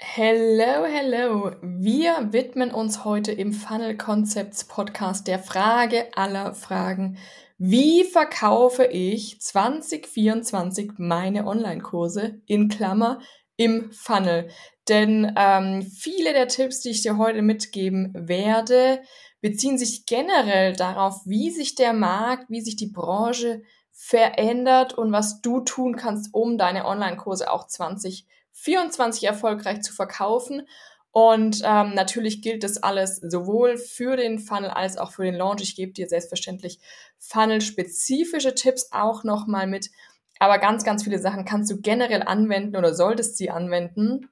Hello, 0.00 0.84
hello. 0.86 1.50
Wir 1.60 2.28
widmen 2.32 2.70
uns 2.70 3.04
heute 3.04 3.32
im 3.32 3.52
Funnel 3.52 3.96
Concepts 3.96 4.62
Podcast 4.62 5.26
der 5.26 5.40
Frage 5.40 6.06
aller 6.14 6.54
Fragen. 6.54 7.18
Wie 7.58 8.04
verkaufe 8.04 8.84
ich 8.84 9.40
2024 9.40 10.92
meine 10.98 11.48
Online-Kurse 11.48 12.40
in 12.46 12.68
Klammer 12.68 13.20
im 13.56 13.90
Funnel? 13.90 14.50
Denn 14.88 15.34
ähm, 15.36 15.82
viele 15.82 16.32
der 16.32 16.46
Tipps, 16.46 16.80
die 16.80 16.90
ich 16.90 17.02
dir 17.02 17.18
heute 17.18 17.42
mitgeben 17.42 18.12
werde, 18.14 19.02
beziehen 19.40 19.78
sich 19.78 20.06
generell 20.06 20.74
darauf, 20.74 21.22
wie 21.26 21.50
sich 21.50 21.74
der 21.74 21.92
Markt, 21.92 22.48
wie 22.50 22.60
sich 22.60 22.76
die 22.76 22.92
Branche 22.92 23.62
verändert 23.90 24.94
und 24.94 25.10
was 25.10 25.40
du 25.40 25.58
tun 25.58 25.96
kannst, 25.96 26.32
um 26.32 26.56
deine 26.56 26.84
Online-Kurse 26.86 27.50
auch 27.50 27.66
2024 27.66 28.37
24 28.60 29.24
erfolgreich 29.24 29.82
zu 29.82 29.92
verkaufen. 29.92 30.66
Und 31.10 31.62
ähm, 31.64 31.94
natürlich 31.94 32.42
gilt 32.42 32.62
das 32.62 32.82
alles 32.82 33.16
sowohl 33.16 33.76
für 33.76 34.16
den 34.16 34.38
Funnel 34.38 34.70
als 34.70 34.98
auch 34.98 35.12
für 35.12 35.24
den 35.24 35.34
Launch. 35.34 35.62
Ich 35.62 35.74
gebe 35.74 35.92
dir 35.92 36.06
selbstverständlich 36.06 36.78
Funnel-spezifische 37.18 38.54
Tipps 38.54 38.90
auch 38.92 39.24
nochmal 39.24 39.66
mit. 39.66 39.90
Aber 40.38 40.58
ganz, 40.58 40.84
ganz 40.84 41.02
viele 41.02 41.18
Sachen 41.18 41.44
kannst 41.44 41.70
du 41.70 41.80
generell 41.80 42.22
anwenden 42.22 42.76
oder 42.76 42.94
solltest 42.94 43.36
sie 43.36 43.50
anwenden, 43.50 44.28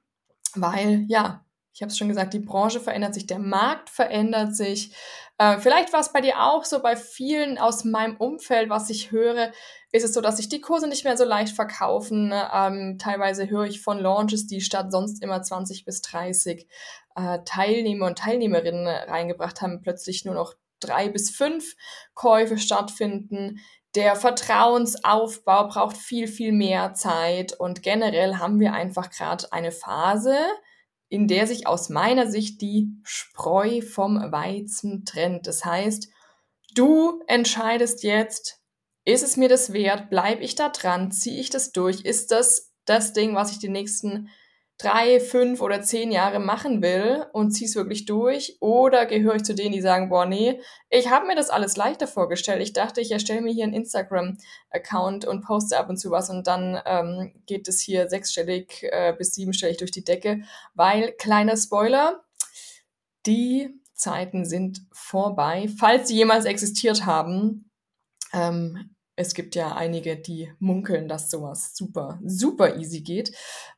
weil 0.55 1.05
ja, 1.07 1.43
ich 1.73 1.81
habe 1.81 1.91
es 1.91 1.97
schon 1.97 2.07
gesagt, 2.07 2.33
die 2.33 2.39
Branche 2.39 2.79
verändert 2.79 3.13
sich, 3.13 3.27
der 3.27 3.39
Markt 3.39 3.89
verändert 3.89 4.55
sich. 4.55 4.95
Äh, 5.37 5.59
vielleicht 5.59 5.93
war 5.93 5.99
es 5.99 6.11
bei 6.11 6.21
dir 6.21 6.41
auch 6.41 6.65
so, 6.65 6.81
bei 6.81 6.95
vielen 6.95 7.57
aus 7.57 7.83
meinem 7.83 8.17
Umfeld, 8.17 8.69
was 8.69 8.89
ich 8.89 9.11
höre, 9.11 9.51
ist 9.91 10.03
es 10.03 10.13
so, 10.13 10.21
dass 10.21 10.37
sich 10.37 10.49
die 10.49 10.61
Kurse 10.61 10.87
nicht 10.87 11.03
mehr 11.03 11.15
so 11.15 11.25
leicht 11.25 11.55
verkaufen. 11.55 12.33
Ähm, 12.33 12.97
teilweise 12.99 13.49
höre 13.49 13.65
ich 13.65 13.81
von 13.81 13.99
Launches, 13.99 14.47
die 14.47 14.61
statt 14.61 14.91
sonst 14.91 15.23
immer 15.23 15.43
20 15.43 15.85
bis 15.85 16.01
30 16.01 16.67
äh, 17.15 17.39
Teilnehmer 17.45 18.07
und 18.07 18.17
Teilnehmerinnen 18.17 18.87
reingebracht 18.87 19.61
haben, 19.61 19.81
plötzlich 19.81 20.25
nur 20.25 20.33
noch 20.33 20.55
drei 20.79 21.09
bis 21.09 21.29
fünf 21.29 21.75
Käufe 22.15 22.57
stattfinden. 22.57 23.59
Der 23.95 24.15
Vertrauensaufbau 24.15 25.67
braucht 25.67 25.97
viel, 25.97 26.27
viel 26.27 26.51
mehr 26.51 26.93
Zeit 26.93 27.53
und 27.53 27.83
generell 27.83 28.35
haben 28.35 28.59
wir 28.59 28.73
einfach 28.73 29.09
gerade 29.09 29.51
eine 29.51 29.71
Phase, 29.71 30.37
in 31.09 31.27
der 31.27 31.47
sich 31.47 31.67
aus 31.67 31.89
meiner 31.89 32.29
Sicht 32.29 32.61
die 32.61 32.89
Spreu 33.03 33.81
vom 33.81 34.17
Weizen 34.31 35.05
trennt. 35.05 35.47
Das 35.47 35.63
heißt, 35.63 36.09
du 36.75 37.21
entscheidest 37.27 38.03
jetzt, 38.03 38.61
ist 39.05 39.23
es 39.23 39.37
mir 39.37 39.47
das 39.47 39.71
wert? 39.71 40.09
Bleibe 40.09 40.43
ich 40.43 40.55
da 40.55 40.69
dran? 40.69 41.11
Ziehe 41.11 41.39
ich 41.39 41.49
das 41.49 41.71
durch? 41.71 42.01
Ist 42.01 42.31
das 42.31 42.73
das 42.85 43.13
Ding, 43.13 43.35
was 43.35 43.51
ich 43.51 43.59
die 43.59 43.69
nächsten 43.69 44.29
drei, 44.77 45.19
fünf 45.19 45.61
oder 45.61 45.81
zehn 45.81 46.11
Jahre 46.11 46.39
machen 46.39 46.81
will 46.81 47.25
und 47.33 47.51
ziehe 47.51 47.67
es 47.67 47.75
wirklich 47.75 48.05
durch? 48.05 48.57
Oder 48.59 49.05
gehöre 49.07 49.35
ich 49.35 49.43
zu 49.43 49.55
denen, 49.55 49.73
die 49.73 49.81
sagen, 49.81 50.09
boah, 50.09 50.25
nee, 50.25 50.61
ich 50.89 51.09
habe 51.09 51.25
mir 51.25 51.35
das 51.35 51.49
alles 51.49 51.77
leichter 51.77 52.07
vorgestellt. 52.07 52.61
Ich 52.61 52.73
dachte, 52.73 53.01
ich 53.01 53.11
erstelle 53.11 53.41
mir 53.41 53.51
hier 53.51 53.63
einen 53.63 53.73
Instagram-Account 53.73 55.25
und 55.25 55.43
poste 55.43 55.77
ab 55.77 55.89
und 55.89 55.97
zu 55.97 56.11
was 56.11 56.29
und 56.29 56.45
dann 56.45 56.79
ähm, 56.85 57.33
geht 57.47 57.67
es 57.67 57.81
hier 57.81 58.07
sechsstellig 58.07 58.83
äh, 58.83 59.13
bis 59.17 59.33
siebenstellig 59.33 59.77
durch 59.77 59.91
die 59.91 60.03
Decke, 60.03 60.41
weil, 60.75 61.11
kleiner 61.13 61.57
Spoiler, 61.57 62.23
die 63.25 63.81
Zeiten 63.93 64.45
sind 64.45 64.81
vorbei, 64.91 65.69
falls 65.79 66.07
sie 66.07 66.15
jemals 66.15 66.45
existiert 66.45 67.05
haben. 67.05 67.71
Ähm, 68.31 68.95
es 69.19 69.33
gibt 69.33 69.55
ja 69.55 69.75
einige, 69.75 70.15
die 70.15 70.53
munkeln, 70.59 71.07
dass 71.07 71.31
sowas 71.31 71.75
super, 71.75 72.19
super 72.23 72.77
easy 72.77 73.01
geht. 73.01 73.35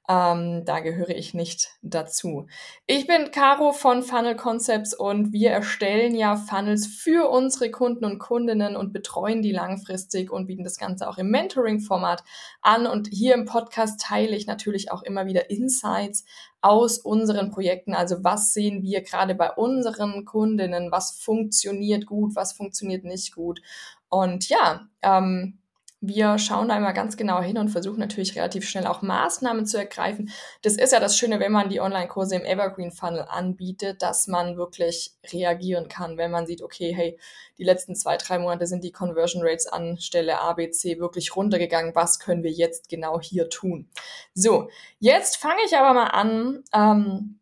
Ähm, 0.09 0.66
da 0.66 0.81
gehöre 0.81 1.12
ich 1.12 1.34
nicht 1.34 1.70
dazu. 1.81 2.48
Ich 2.88 3.08
bin 3.08 3.31
Caro 3.31 3.72
von 3.72 4.04
Funnel 4.04 4.36
Concepts 4.36 4.94
und 4.94 5.31
wir 5.31 5.52
erstellen 5.52 6.14
ja 6.14 6.36
Funnels 6.36 6.88
für 6.88 7.30
unsere 7.30 7.72
Kunden 7.72 8.04
und 8.04 8.19
Kundinnen 8.19 8.75
und 8.75 8.91
betreuen 8.91 9.41
die 9.41 9.53
langfristig 9.53 10.30
und 10.30 10.47
bieten 10.47 10.66
das 10.66 10.78
Ganze 10.78 11.08
auch 11.08 11.18
im 11.18 11.30
Mentoring-Format 11.30 12.24
an. 12.62 12.86
Und 12.86 13.08
hier 13.08 13.34
im 13.34 13.46
Podcast 13.46 14.02
teile 14.02 14.36
ich 14.36 14.46
natürlich 14.46 14.92
auch 14.92 15.03
immer 15.03 15.25
wieder 15.25 15.50
Insights 15.50 16.25
aus 16.59 16.97
unseren 16.97 17.52
Projekten. 17.52 17.94
Also 17.94 18.24
was 18.24 18.52
sehen 18.52 18.84
wir 18.84 19.02
gerade 19.03 19.36
bei 19.36 19.52
unseren 19.52 20.25
Kundinnen? 20.25 20.92
Was 20.92 21.12
funktioniert 21.12 22.06
gut? 22.06 22.36
Was 22.36 22.52
funktioniert 22.52 23.06
nicht 23.06 23.34
gut? 23.34 23.62
Und 24.09 24.50
ja, 24.50 24.88
ähm, 25.02 25.59
wir 26.02 26.38
schauen 26.38 26.70
da 26.70 26.78
immer 26.78 26.94
ganz 26.94 27.18
genau 27.18 27.42
hin 27.42 27.58
und 27.58 27.70
versuchen 27.70 28.00
natürlich 28.00 28.36
relativ 28.38 28.68
schnell 28.68 28.88
auch 28.88 29.02
Maßnahmen 29.02 29.66
zu 29.66 29.78
ergreifen. 29.78 30.31
Das 30.62 30.78
ist 30.78 30.94
ja 30.94 31.00
das 31.02 31.18
Schöne, 31.18 31.42
wenn 31.42 31.52
man 31.52 31.68
die 31.68 31.81
Online-Kurse 31.81 32.38
im 32.38 32.46
Evergreen 32.46 32.92
Funnel 32.92 33.25
anbietet, 33.28 34.02
dass 34.02 34.28
man 34.28 34.56
wirklich 34.56 35.12
reagieren 35.34 35.90
kann, 35.90 36.18
wenn 36.18 36.31
man 36.31 36.48
sieht, 36.48 36.62
okay, 36.62 36.94
hey, 36.96 37.19
die 37.58 37.66
letzten 37.66 37.96
zwei, 37.96 38.16
drei 38.16 38.40
Monate 38.40 38.66
sind 38.66 38.86
die 38.86 38.94
Conversion 38.94 39.42
Rates 39.46 39.68
an 39.68 39.98
Stelle 39.98 40.40
A, 40.40 40.56
wirklich 40.56 41.36
runtergegangen. 41.36 41.96
Was 41.96 42.19
können 42.19 42.44
wir 42.44 42.52
jetzt 42.52 42.88
genau 42.88 43.19
hier 43.19 43.50
tun? 43.50 43.90
So, 44.34 44.69
jetzt 45.00 45.36
fange 45.36 45.59
ich 45.66 45.75
aber 45.75 45.94
mal 45.94 46.08
an. 46.08 46.64
Ähm, 46.74 47.38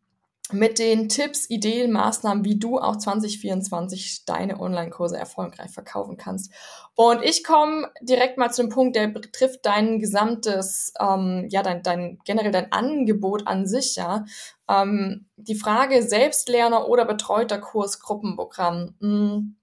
mit 0.51 0.79
den 0.79 1.09
Tipps, 1.09 1.49
Ideen, 1.49 1.91
Maßnahmen, 1.91 2.45
wie 2.45 2.57
du 2.57 2.79
auch 2.79 2.95
2024 2.95 4.23
deine 4.25 4.59
Online-Kurse 4.59 5.17
erfolgreich 5.17 5.71
verkaufen 5.71 6.15
kannst. 6.17 6.53
Und 6.95 7.23
ich 7.23 7.43
komme 7.43 7.91
direkt 8.01 8.37
mal 8.37 8.51
zu 8.51 8.61
dem 8.61 8.69
Punkt, 8.69 8.95
der 8.95 9.07
betrifft 9.07 9.65
dein 9.65 9.99
gesamtes, 9.99 10.93
ähm, 10.99 11.47
ja, 11.49 11.63
dein, 11.63 11.83
dein 11.83 12.19
generell 12.23 12.51
dein 12.51 12.71
Angebot 12.71 13.45
an 13.45 13.67
sich, 13.67 13.95
ja. 13.97 14.25
Ähm, 14.69 15.27
die 15.35 15.55
Frage 15.55 16.01
Selbstlerner 16.01 16.87
oder 16.87 17.05
betreuter 17.05 17.59
Kurs, 17.59 17.99
Gruppenprogramm. 17.99 18.95
Mh, 18.99 19.35
hm, 19.35 19.55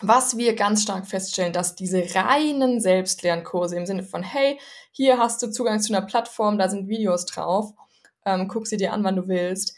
was 0.00 0.36
wir 0.36 0.54
ganz 0.54 0.82
stark 0.82 1.08
feststellen, 1.08 1.52
dass 1.52 1.74
diese 1.74 2.14
reinen 2.14 2.80
Selbstlernkurse 2.80 3.76
im 3.76 3.86
Sinne 3.86 4.04
von, 4.04 4.22
hey, 4.22 4.60
hier 4.92 5.18
hast 5.18 5.42
du 5.42 5.50
Zugang 5.50 5.80
zu 5.80 5.92
einer 5.92 6.06
Plattform, 6.06 6.56
da 6.56 6.68
sind 6.68 6.88
Videos 6.88 7.26
drauf, 7.26 7.72
ähm, 8.24 8.46
guck 8.46 8.68
sie 8.68 8.76
dir 8.76 8.92
an, 8.92 9.02
wann 9.02 9.16
du 9.16 9.26
willst 9.26 9.77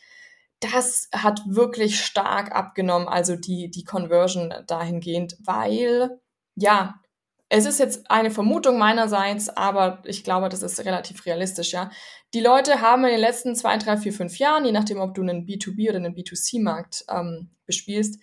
das 0.61 1.09
hat 1.13 1.43
wirklich 1.47 2.05
stark 2.05 2.53
abgenommen, 2.53 3.09
also 3.09 3.37
die, 3.37 3.71
die 3.71 3.85
Conversion 3.85 4.55
dahingehend, 4.67 5.37
weil, 5.41 6.21
ja, 6.55 7.01
es 7.49 7.67
ist 7.67 7.81
jetzt 7.81 8.09
eine 8.11 8.31
Vermutung 8.31 8.79
meinerseits, 8.79 9.49
aber 9.49 10.03
ich 10.05 10.23
glaube, 10.23 10.49
das 10.49 10.63
ist 10.63 10.85
relativ 10.85 11.27
realistisch, 11.27 11.73
ja. 11.73 11.91
Die 12.33 12.41
Leute 12.41 12.81
haben 12.81 13.05
in 13.05 13.11
den 13.11 13.21
letzten 13.21 13.57
zwei, 13.57 13.77
drei, 13.77 13.97
vier, 13.97 14.13
fünf 14.13 14.39
Jahren, 14.39 14.65
je 14.65 14.73
nachdem, 14.73 15.01
ob 15.01 15.15
du 15.15 15.23
einen 15.23 15.47
B2B 15.47 15.89
oder 15.89 15.97
einen 15.97 16.15
B2C-Markt 16.15 17.05
ähm, 17.09 17.51
bespielst, 17.67 18.21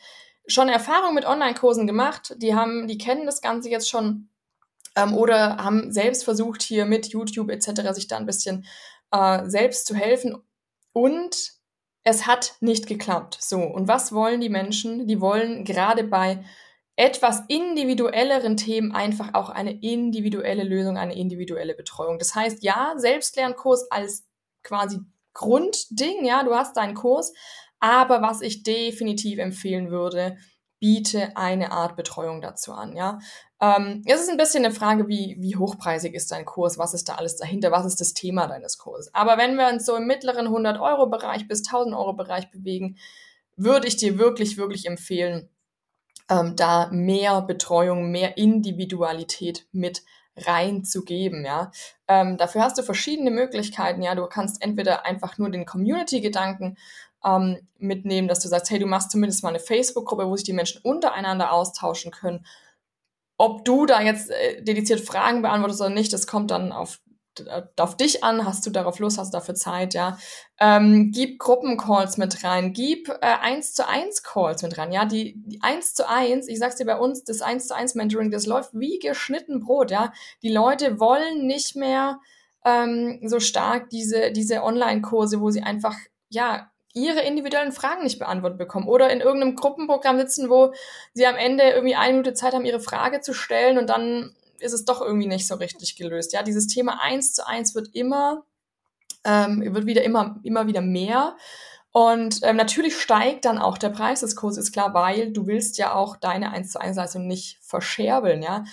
schon 0.48 0.69
Erfahrung 0.69 1.14
mit 1.14 1.25
Online-Kursen 1.25 1.88
gemacht. 1.88 2.36
Die 2.38 2.56
haben, 2.56 2.88
die 2.88 2.98
kennen 2.98 3.25
das 3.25 3.42
Ganze 3.42 3.69
jetzt 3.69 3.90
schon 3.90 4.30
ähm, 4.96 5.14
oder 5.14 5.58
haben 5.58 5.92
selbst 5.92 6.24
versucht, 6.24 6.62
hier 6.62 6.86
mit 6.86 7.08
YouTube 7.08 7.50
etc. 7.50 7.94
sich 7.94 8.08
da 8.08 8.16
ein 8.16 8.25
bisschen 8.25 8.66
äh, 9.12 9.50
selbst 9.50 9.88
zu 9.88 9.96
helfen. 9.96 10.38
Und 10.94 11.56
es 12.07 12.25
hat 12.25 12.56
nicht 12.62 12.88
geklappt. 12.88 13.38
So, 13.41 13.59
und 13.59 13.90
was 13.90 14.13
wollen 14.13 14.40
die 14.40 14.47
Menschen? 14.47 15.07
Die 15.07 15.19
wollen 15.19 15.66
gerade 15.66 16.06
bei 16.06 16.41
etwas 16.95 17.44
individuelleren 17.50 18.56
Themen 18.56 18.94
einfach 18.94 19.34
auch 19.34 19.50
eine 19.50 19.73
individuelle 19.81 20.63
Lösung, 20.63 20.97
eine 20.97 21.18
individuelle 21.18 21.75
Betreuung. 21.75 22.18
Das 22.18 22.34
heißt, 22.34 22.63
ja, 22.63 22.94
Selbstlernkurs 22.95 23.91
als 23.91 24.25
quasi 24.63 25.00
Grundding, 25.34 26.23
ja, 26.23 26.44
du 26.44 26.56
hast 26.56 26.78
deinen 26.78 26.95
Kurs, 26.95 27.34
aber 27.79 28.22
was 28.22 28.39
ich 28.39 28.63
definitiv 28.63 29.38
empfehlen 29.38 29.91
würde, 29.91 30.38
biete 30.79 31.35
eine 31.35 31.71
Art 31.71 31.95
Betreuung 31.95 32.41
dazu 32.41 32.73
an, 32.73 32.95
ja. 32.95 33.19
Ähm, 33.59 34.03
es 34.05 34.21
ist 34.21 34.29
ein 34.29 34.38
bisschen 34.38 34.65
eine 34.65 34.73
Frage, 34.73 35.07
wie, 35.07 35.35
wie 35.39 35.55
hochpreisig 35.55 36.13
ist 36.13 36.31
dein 36.31 36.45
Kurs, 36.45 36.77
was 36.77 36.93
ist 36.93 37.09
da 37.09 37.15
alles 37.15 37.38
dahinter, 37.38 37.71
was 37.71 37.85
ist 37.85 37.99
das 37.99 38.13
Thema 38.13 38.47
deines 38.47 38.77
Kurses. 38.77 39.13
Aber 39.13 39.38
wenn 39.38 39.55
wir 39.55 39.67
uns 39.67 39.85
so 39.85 39.95
im 39.95 40.05
mittleren 40.05 40.47
100-Euro-Bereich 40.47 41.47
bis 41.47 41.63
1000-Euro-Bereich 41.63 42.51
bewegen, 42.51 42.97
würde 43.56 43.88
ich 43.88 43.97
dir 43.97 44.19
wirklich, 44.19 44.57
wirklich 44.57 44.85
empfehlen, 44.85 45.50
ähm, 46.29 46.56
da 46.56 46.89
mehr 46.91 47.41
Betreuung, 47.41 48.12
mehr 48.12 48.38
Individualität 48.38 49.65
mit 49.71 50.03
reinzugeben, 50.35 51.44
ja. 51.45 51.71
Ähm, 52.07 52.38
dafür 52.38 52.62
hast 52.62 52.77
du 52.77 52.83
verschiedene 52.83 53.31
Möglichkeiten, 53.31 54.03
ja. 54.03 54.13
Du 54.13 54.27
kannst 54.27 54.62
entweder 54.62 55.06
einfach 55.06 55.39
nur 55.39 55.50
den 55.50 55.65
Community-Gedanken 55.65 56.77
ähm, 57.24 57.58
mitnehmen, 57.78 58.28
dass 58.28 58.40
du 58.40 58.48
sagst, 58.48 58.72
hey, 58.72 58.80
du 58.80 58.86
machst 58.86 59.12
zumindest 59.12 59.44
mal 59.44 59.50
eine 59.50 59.60
Facebook-Gruppe, 59.60 60.28
wo 60.28 60.36
sich 60.36 60.46
die 60.46 60.54
Menschen 60.54 60.81
untereinander 60.84 61.52
austauschen 61.52 62.12
können. 62.12 62.46
Ob 63.38 63.66
du 63.66 63.86
da 63.86 64.02
jetzt 64.02 64.30
äh, 64.30 64.62
dediziert 64.64 65.02
Fragen 65.02 65.42
beantwortest 65.42 65.81
oder 65.81 65.90
nicht, 65.90 66.12
das 66.14 66.25
kommt 66.25 66.50
dann 66.52 66.72
auf, 66.72 67.00
äh, 67.40 67.64
auf 67.78 67.98
dich 67.98 68.24
an. 68.24 68.46
Hast 68.46 68.66
du 68.66 68.72
darauf 68.72 69.00
Lust, 69.00 69.18
hast 69.18 69.34
du 69.34 69.38
dafür 69.38 69.56
Zeit, 69.56 69.94
ja. 69.94 70.18
Ähm, 70.60 71.12
gib 71.14 71.38
Gruppencalls 71.40 72.18
mit 72.18 72.44
rein, 72.44 72.74
gib 72.74 73.10
äh, 73.10 73.38
1 73.42 73.74
zu 73.74 73.88
1 73.88 74.24
Calls 74.24 74.64
mit 74.64 74.78
rein, 74.78 74.92
ja. 74.92 75.06
Die, 75.06 75.60
1 75.62 75.94
zu 75.94 76.08
1, 76.08 76.48
ich 76.48 76.58
sag's 76.58 76.78
dir 76.78 76.86
bei 76.86 76.98
uns, 76.98 77.24
das 77.24 77.42
1 77.42 77.68
zu 77.68 77.75
1 77.75 77.96
Mentoring, 77.96 78.31
das 78.31 78.48
läuft 78.48 78.72
wie 78.74 79.00
geschnitten 79.00 79.60
Brot, 79.60 79.92
ja. 79.92 80.14
Die 80.42 80.52
Leute 80.52 81.00
wollen 81.00 81.46
nicht 81.46 81.75
mehr 81.75 82.19
ähm, 82.66 83.19
so 83.24 83.40
stark 83.40 83.90
diese, 83.92 84.31
diese 84.31 84.64
Online-Kurse, 84.64 85.42
wo 85.42 85.52
sie 85.52 85.62
einfach 85.62 85.96
ja, 86.30 86.72
ihre 86.97 87.21
individuellen 87.21 87.71
Fragen 87.71 88.03
nicht 88.03 88.19
beantwortet 88.19 88.57
bekommen 88.57 88.88
oder 88.88 89.09
in 89.09 89.21
irgendeinem 89.21 89.55
Gruppenprogramm 89.55 90.17
sitzen, 90.17 90.49
wo 90.49 90.73
sie 91.13 91.27
am 91.27 91.35
Ende 91.35 91.63
irgendwie 91.63 91.95
eine 91.95 92.13
Minute 92.13 92.33
Zeit 92.33 92.53
haben, 92.53 92.65
ihre 92.65 92.79
Frage 92.79 93.21
zu 93.21 93.33
stellen 93.33 93.77
und 93.77 93.89
dann 93.89 94.35
ist 94.59 94.73
es 94.73 94.85
doch 94.85 95.01
irgendwie 95.01 95.27
nicht 95.27 95.47
so 95.47 95.55
richtig 95.55 95.95
gelöst. 95.95 96.33
Ja, 96.33 96.44
dieses 96.44 96.67
Thema 96.67 97.01
eins 97.01 97.33
zu 97.33 97.45
eins 97.47 97.75
wird 97.75 97.89
immer, 97.94 98.44
ähm, 99.23 99.61
wird 99.73 99.85
wieder 99.85 100.03
immer, 100.03 100.39
immer 100.44 100.67
wieder 100.67 100.81
mehr. 100.81 101.35
Und 101.91 102.39
ähm, 102.44 102.57
natürlich 102.57 102.99
steigt 102.99 103.45
dann 103.45 103.57
auch 103.57 103.77
der 103.77 103.89
Preis 103.89 104.19
des 104.19 104.35
Kurses, 104.35 104.65
ist 104.65 104.71
klar, 104.71 104.94
weil 104.94 105.31
du 105.31 105.47
willst 105.47 105.77
ja 105.77 105.94
auch 105.95 106.17
deine 106.17 106.51
1 106.51 106.71
zu 106.71 106.81
1 106.81 106.95
Leistung 106.95 107.27
nicht 107.27 107.59
verscherbeln, 107.61 108.44
ja. 108.44 108.65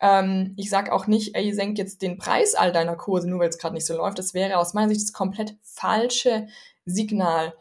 Ähm, 0.00 0.54
ich 0.56 0.70
sag 0.70 0.90
auch 0.90 1.06
nicht, 1.06 1.34
ey, 1.34 1.52
senk 1.52 1.76
jetzt 1.76 2.00
den 2.00 2.16
Preis 2.16 2.54
all 2.54 2.72
deiner 2.72 2.96
Kurse, 2.96 3.28
nur 3.28 3.40
weil 3.40 3.50
es 3.50 3.58
gerade 3.58 3.74
nicht 3.74 3.86
so 3.86 3.94
läuft. 3.96 4.18
Das 4.18 4.32
wäre 4.32 4.56
aus 4.56 4.72
meiner 4.72 4.88
Sicht 4.88 5.02
das 5.02 5.12
komplett 5.12 5.56
falsche 5.62 6.48
Signal. 6.86 7.54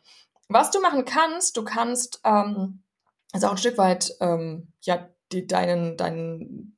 Was 0.49 0.71
du 0.71 0.81
machen 0.81 1.05
kannst, 1.05 1.55
du 1.57 1.63
kannst 1.63 2.21
ähm, 2.25 2.83
also 3.31 3.47
auch 3.47 3.51
ein 3.51 3.57
Stück 3.57 3.77
weit 3.77 4.11
ähm, 4.19 4.73
ja 4.81 5.07
die, 5.31 5.45
deinen 5.47 5.95
deinen 5.95 6.75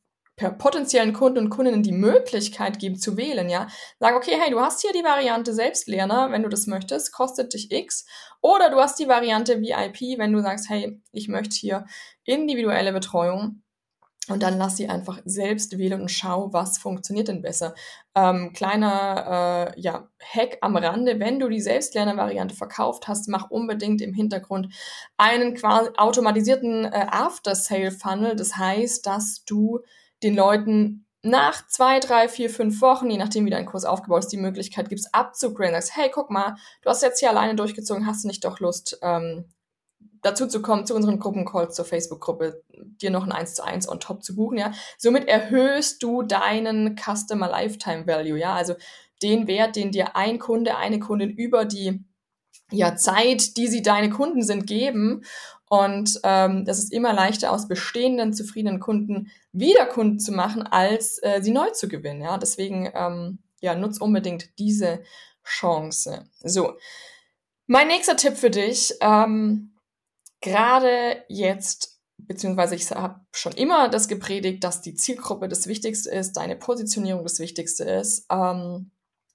potenziellen 0.49 1.13
Kunden 1.13 1.37
und 1.37 1.49
Kundinnen 1.49 1.83
die 1.83 1.91
Möglichkeit 1.91 2.79
geben 2.79 2.95
zu 2.95 3.15
wählen, 3.15 3.47
ja. 3.49 3.67
Sag, 3.99 4.15
okay, 4.15 4.37
hey, 4.39 4.49
du 4.49 4.59
hast 4.59 4.81
hier 4.81 4.91
die 4.91 5.03
Variante 5.03 5.53
Selbstlerner, 5.53 6.31
wenn 6.31 6.41
du 6.41 6.49
das 6.49 6.65
möchtest, 6.65 7.13
kostet 7.13 7.53
dich 7.53 7.71
X. 7.71 8.05
Oder 8.41 8.71
du 8.71 8.77
hast 8.77 8.97
die 8.99 9.07
Variante 9.07 9.61
VIP, 9.61 10.17
wenn 10.17 10.33
du 10.33 10.41
sagst, 10.41 10.67
hey, 10.69 10.99
ich 11.11 11.27
möchte 11.27 11.55
hier 11.55 11.85
individuelle 12.23 12.91
Betreuung 12.91 13.61
und 14.29 14.43
dann 14.43 14.57
lass 14.57 14.77
sie 14.77 14.87
einfach 14.87 15.19
selbst 15.25 15.77
wählen 15.77 16.01
und 16.01 16.11
schau, 16.11 16.53
was 16.53 16.77
funktioniert 16.77 17.27
denn 17.27 17.41
besser. 17.41 17.73
Ähm, 18.13 18.53
kleiner 18.53 19.73
äh, 19.75 19.81
ja, 19.81 20.09
Hack 20.21 20.59
am 20.61 20.75
Rande, 20.75 21.19
wenn 21.19 21.39
du 21.39 21.49
die 21.49 21.59
Selbstlerner-Variante 21.59 22.55
verkauft 22.55 23.07
hast, 23.07 23.27
mach 23.29 23.49
unbedingt 23.49 23.99
im 24.01 24.13
Hintergrund 24.13 24.73
einen 25.17 25.55
quasi 25.55 25.89
automatisierten 25.97 26.85
äh, 26.85 27.07
After-Sale-Funnel. 27.09 28.35
Das 28.35 28.57
heißt, 28.57 29.05
dass 29.07 29.43
du 29.45 29.79
den 30.21 30.35
Leuten 30.35 31.07
nach 31.23 31.67
zwei, 31.67 31.99
drei, 31.99 32.27
vier, 32.27 32.49
fünf 32.49 32.81
Wochen, 32.81 33.09
je 33.09 33.17
nachdem 33.17 33.45
wie 33.45 33.51
dein 33.51 33.65
Kurs 33.65 33.85
aufgebaut 33.85 34.23
ist, 34.23 34.31
die 34.31 34.37
Möglichkeit 34.37 34.89
gibst, 34.89 35.13
abzugraden. 35.13 35.73
Sagst, 35.73 35.95
hey, 35.95 36.09
guck 36.13 36.29
mal, 36.29 36.55
du 36.81 36.89
hast 36.89 37.01
jetzt 37.01 37.19
hier 37.19 37.29
alleine 37.29 37.55
durchgezogen, 37.55 38.05
hast 38.05 38.23
du 38.23 38.27
nicht 38.27 38.43
doch 38.45 38.59
Lust, 38.59 38.99
ähm, 39.01 39.45
dazu 40.21 40.47
zu 40.47 40.61
kommen, 40.61 40.85
zu 40.85 40.95
unseren 40.95 41.19
Gruppencalls, 41.19 41.75
zur 41.75 41.85
Facebook-Gruppe, 41.85 42.63
dir 43.01 43.11
noch 43.11 43.25
ein 43.25 43.31
1 43.31 43.55
zu 43.55 43.63
1 43.63 43.89
on 43.89 43.99
top 43.99 44.23
zu 44.23 44.35
buchen, 44.35 44.57
ja. 44.57 44.71
Somit 44.97 45.27
erhöhst 45.27 46.01
du 46.03 46.23
deinen 46.23 46.95
Customer 46.97 47.49
Lifetime 47.49 48.07
Value, 48.07 48.37
ja. 48.37 48.53
Also 48.53 48.75
den 49.21 49.47
Wert, 49.47 49.75
den 49.75 49.91
dir 49.91 50.15
ein 50.15 50.39
Kunde, 50.39 50.77
eine 50.77 50.99
Kundin 50.99 51.29
über 51.29 51.65
die 51.65 52.03
ja, 52.71 52.95
Zeit, 52.95 53.57
die 53.57 53.67
sie 53.67 53.81
deine 53.81 54.09
Kunden 54.09 54.41
sind, 54.41 54.65
geben. 54.65 55.23
Und 55.69 56.19
ähm, 56.23 56.65
das 56.65 56.79
ist 56.79 56.91
immer 56.91 57.13
leichter, 57.13 57.51
aus 57.51 57.67
bestehenden, 57.67 58.33
zufriedenen 58.33 58.79
Kunden 58.79 59.31
wieder 59.51 59.85
Kunden 59.85 60.19
zu 60.19 60.31
machen, 60.31 60.63
als 60.63 61.17
äh, 61.23 61.41
sie 61.41 61.51
neu 61.51 61.69
zu 61.69 61.87
gewinnen. 61.87 62.21
Ja, 62.21 62.37
deswegen 62.37 62.89
ähm, 62.93 63.39
ja, 63.61 63.75
nutz 63.75 63.97
unbedingt 63.99 64.57
diese 64.59 65.01
Chance. 65.45 66.25
So, 66.43 66.73
mein 67.67 67.87
nächster 67.87 68.17
Tipp 68.17 68.35
für 68.35 68.49
dich. 68.49 68.95
Ähm, 69.01 69.70
gerade 70.41 71.23
jetzt, 71.29 71.99
beziehungsweise 72.17 72.75
ich 72.75 72.89
habe 72.91 73.21
schon 73.33 73.53
immer 73.53 73.89
das 73.89 74.07
gepredigt, 74.07 74.63
dass 74.63 74.81
die 74.81 74.95
Zielgruppe 74.95 75.47
das 75.47 75.67
Wichtigste 75.67 76.09
ist, 76.09 76.33
deine 76.33 76.55
Positionierung 76.55 77.23
das 77.23 77.39
Wichtigste 77.39 77.83
ist, 77.85 78.25
ähm, 78.29 78.91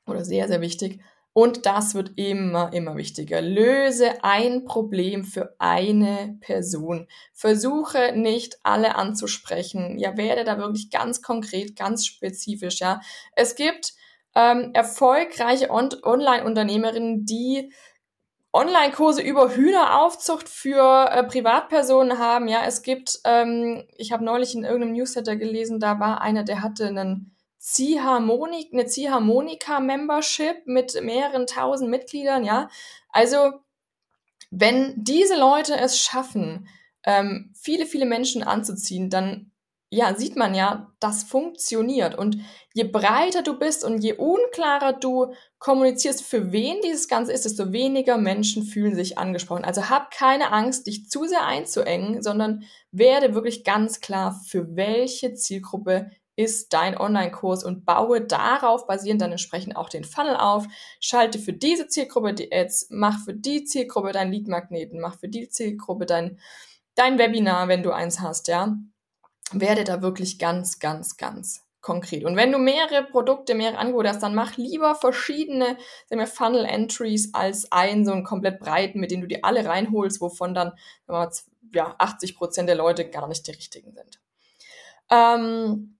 oder 0.06 0.24
sehr, 0.24 0.48
sehr 0.48 0.60
wichtig. 0.60 1.00
Und 1.32 1.66
das 1.66 1.94
wird 1.94 2.12
immer, 2.16 2.72
immer 2.72 2.96
wichtiger. 2.96 3.42
Löse 3.42 4.24
ein 4.24 4.64
Problem 4.64 5.22
für 5.22 5.54
eine 5.58 6.38
Person. 6.40 7.08
Versuche 7.34 8.12
nicht 8.14 8.58
alle 8.62 8.94
anzusprechen. 8.94 9.98
Ja, 9.98 10.16
werde 10.16 10.44
da 10.44 10.56
wirklich 10.56 10.90
ganz 10.90 11.20
konkret, 11.20 11.76
ganz 11.76 12.06
spezifisch. 12.06 12.80
Ja, 12.80 13.02
es 13.32 13.54
gibt 13.54 13.92
ähm, 14.34 14.70
erfolgreiche 14.72 15.70
On 15.70 15.90
Online-Unternehmerinnen, 16.02 17.26
die 17.26 17.70
Online-Kurse 18.56 19.20
über 19.20 19.54
Hühneraufzucht 19.54 20.48
für 20.48 21.10
äh, 21.10 21.22
Privatpersonen 21.24 22.18
haben. 22.18 22.48
Ja, 22.48 22.64
es 22.64 22.82
gibt, 22.82 23.20
ähm, 23.24 23.86
ich 23.96 24.12
habe 24.12 24.24
neulich 24.24 24.54
in 24.54 24.64
irgendeinem 24.64 24.94
Newsletter 24.94 25.36
gelesen, 25.36 25.78
da 25.78 26.00
war 26.00 26.22
einer, 26.22 26.42
der 26.42 26.62
hatte 26.62 26.86
einen 26.86 27.36
Ziehharmonik, 27.58 28.72
eine 28.72 28.86
Ziehharmonika-Membership 28.86 30.66
mit 30.66 30.98
mehreren 31.02 31.46
tausend 31.46 31.90
Mitgliedern. 31.90 32.44
Ja, 32.44 32.68
also 33.10 33.52
wenn 34.50 34.94
diese 34.96 35.36
Leute 35.36 35.76
es 35.76 36.00
schaffen, 36.00 36.68
ähm, 37.04 37.52
viele, 37.54 37.84
viele 37.84 38.06
Menschen 38.06 38.42
anzuziehen, 38.42 39.10
dann 39.10 39.52
ja, 39.88 40.14
sieht 40.16 40.34
man 40.36 40.54
ja, 40.54 40.92
das 40.98 41.22
funktioniert. 41.22 42.16
Und 42.16 42.38
je 42.74 42.84
breiter 42.84 43.42
du 43.42 43.56
bist 43.58 43.84
und 43.84 44.02
je 44.02 44.14
unklarer 44.14 44.92
du 44.92 45.32
kommunizierst, 45.58 46.22
für 46.24 46.50
wen 46.52 46.78
dieses 46.82 47.06
Ganze 47.06 47.32
ist, 47.32 47.44
desto 47.44 47.72
weniger 47.72 48.18
Menschen 48.18 48.64
fühlen 48.64 48.96
sich 48.96 49.16
angesprochen. 49.16 49.64
Also 49.64 49.88
hab 49.88 50.10
keine 50.10 50.52
Angst, 50.52 50.88
dich 50.88 51.08
zu 51.08 51.24
sehr 51.26 51.44
einzuengen, 51.44 52.20
sondern 52.20 52.64
werde 52.90 53.34
wirklich 53.34 53.62
ganz 53.62 54.00
klar, 54.00 54.40
für 54.46 54.74
welche 54.74 55.34
Zielgruppe 55.34 56.10
ist 56.34 56.74
dein 56.74 56.98
Online-Kurs 56.98 57.64
und 57.64 57.86
baue 57.86 58.20
darauf 58.20 58.86
basierend 58.86 59.22
dann 59.22 59.30
entsprechend 59.30 59.76
auch 59.76 59.88
den 59.88 60.04
Funnel 60.04 60.36
auf. 60.36 60.66
Schalte 61.00 61.38
für 61.38 61.52
diese 61.52 61.86
Zielgruppe 61.86 62.34
die 62.34 62.52
Ads, 62.52 62.88
mach 62.90 63.24
für 63.24 63.34
die 63.34 63.64
Zielgruppe 63.64 64.12
dein 64.12 64.32
Lead-Magneten, 64.32 65.00
mach 65.00 65.18
für 65.18 65.28
die 65.28 65.48
Zielgruppe 65.48 66.06
dein, 66.06 66.38
dein 66.96 67.18
Webinar, 67.18 67.68
wenn 67.68 67.84
du 67.84 67.92
eins 67.92 68.20
hast, 68.20 68.48
ja 68.48 68.76
werde 69.52 69.84
da 69.84 70.02
wirklich 70.02 70.38
ganz, 70.38 70.78
ganz, 70.78 71.16
ganz 71.16 71.66
konkret. 71.80 72.24
Und 72.24 72.36
wenn 72.36 72.50
du 72.50 72.58
mehrere 72.58 73.04
Produkte, 73.04 73.54
mehrere 73.54 73.78
Angebote 73.78 74.08
hast, 74.08 74.22
dann 74.22 74.34
mach 74.34 74.56
lieber 74.56 74.96
verschiedene 74.96 75.76
Funnel 76.26 76.64
Entries 76.64 77.32
als 77.32 77.70
einen 77.70 78.04
so 78.04 78.10
einen 78.10 78.24
komplett 78.24 78.58
breiten, 78.58 78.98
mit 78.98 79.12
dem 79.12 79.20
du 79.20 79.28
die 79.28 79.44
alle 79.44 79.64
reinholst, 79.64 80.20
wovon 80.20 80.52
dann 80.52 80.72
ja, 81.72 81.94
80 81.98 82.36
Prozent 82.36 82.68
der 82.68 82.76
Leute 82.76 83.08
gar 83.08 83.28
nicht 83.28 83.46
die 83.46 83.52
richtigen 83.52 83.92
sind. 83.92 84.20
Ähm, 85.10 85.96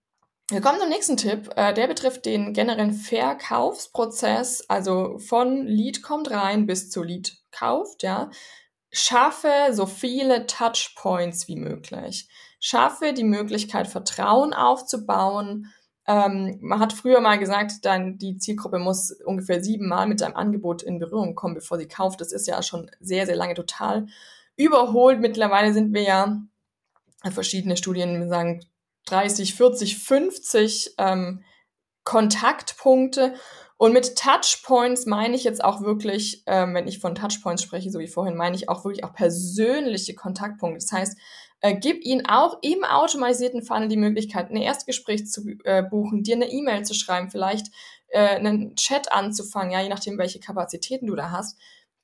wir 0.49 0.61
kommen 0.61 0.79
zum 0.79 0.89
nächsten 0.89 1.15
Tipp. 1.15 1.49
Äh, 1.55 1.73
der 1.73 1.87
betrifft 1.87 2.25
den 2.25 2.53
generellen 2.53 2.93
Verkaufsprozess, 2.93 4.69
also 4.69 5.17
von 5.19 5.65
Lead 5.65 6.03
kommt 6.03 6.31
rein 6.31 6.65
bis 6.65 6.89
zu 6.89 7.01
Lead 7.01 7.37
kauft, 7.51 8.03
ja. 8.03 8.29
Schaffe 8.91 9.51
so 9.71 9.85
viele 9.85 10.47
Touchpoints 10.47 11.47
wie 11.47 11.57
möglich 11.57 12.27
schaffe 12.59 13.13
die 13.13 13.23
Möglichkeit, 13.23 13.87
Vertrauen 13.87 14.53
aufzubauen. 14.53 15.71
Ähm, 16.07 16.57
man 16.61 16.79
hat 16.79 16.93
früher 16.93 17.19
mal 17.19 17.37
gesagt, 17.37 17.85
dann 17.85 18.17
die 18.17 18.37
Zielgruppe 18.37 18.79
muss 18.79 19.11
ungefähr 19.25 19.63
siebenmal 19.63 20.07
mit 20.07 20.21
deinem 20.21 20.35
Angebot 20.35 20.81
in 20.83 20.99
Berührung 20.99 21.35
kommen, 21.35 21.55
bevor 21.55 21.77
sie 21.77 21.87
kauft. 21.87 22.21
Das 22.21 22.31
ist 22.31 22.47
ja 22.47 22.61
schon 22.63 22.89
sehr, 22.99 23.25
sehr 23.25 23.35
lange 23.35 23.53
total 23.53 24.07
überholt. 24.55 25.19
Mittlerweile 25.19 25.73
sind 25.73 25.93
wir 25.93 26.03
ja 26.03 26.41
verschiedene 27.31 27.77
Studien 27.77 28.29
sagen 28.29 28.61
30, 29.07 29.55
40, 29.55 29.97
50 29.97 30.95
ähm, 30.97 31.43
Kontaktpunkte. 32.03 33.35
Und 33.77 33.93
mit 33.93 34.17
Touchpoints 34.17 35.05
meine 35.05 35.35
ich 35.35 35.43
jetzt 35.43 35.63
auch 35.63 35.81
wirklich, 35.81 36.43
ähm, 36.47 36.73
wenn 36.73 36.87
ich 36.87 36.99
von 36.99 37.13
Touchpoints 37.13 37.61
spreche, 37.61 37.91
so 37.91 37.99
wie 37.99 38.07
vorhin, 38.07 38.35
meine 38.35 38.55
ich 38.55 38.69
auch 38.69 38.83
wirklich 38.83 39.03
auch 39.03 39.13
persönliche 39.13 40.15
Kontaktpunkte. 40.15 40.83
Das 40.83 40.91
heißt, 40.91 41.17
äh, 41.61 41.75
gib 41.75 42.03
ihnen 42.03 42.25
auch 42.25 42.57
im 42.61 42.83
automatisierten 42.83 43.63
Funnel 43.63 43.87
die 43.87 43.97
Möglichkeit, 43.97 44.49
ein 44.49 44.57
Erstgespräch 44.57 45.27
zu 45.27 45.47
äh, 45.63 45.83
buchen, 45.83 46.23
dir 46.23 46.35
eine 46.35 46.51
E-Mail 46.51 46.85
zu 46.85 46.95
schreiben, 46.95 47.29
vielleicht 47.29 47.67
äh, 48.09 48.35
einen 48.35 48.75
Chat 48.75 49.11
anzufangen, 49.11 49.71
ja, 49.71 49.81
je 49.81 49.89
nachdem, 49.89 50.17
welche 50.17 50.39
Kapazitäten 50.39 51.07
du 51.07 51.15
da 51.15 51.31
hast. 51.31 51.57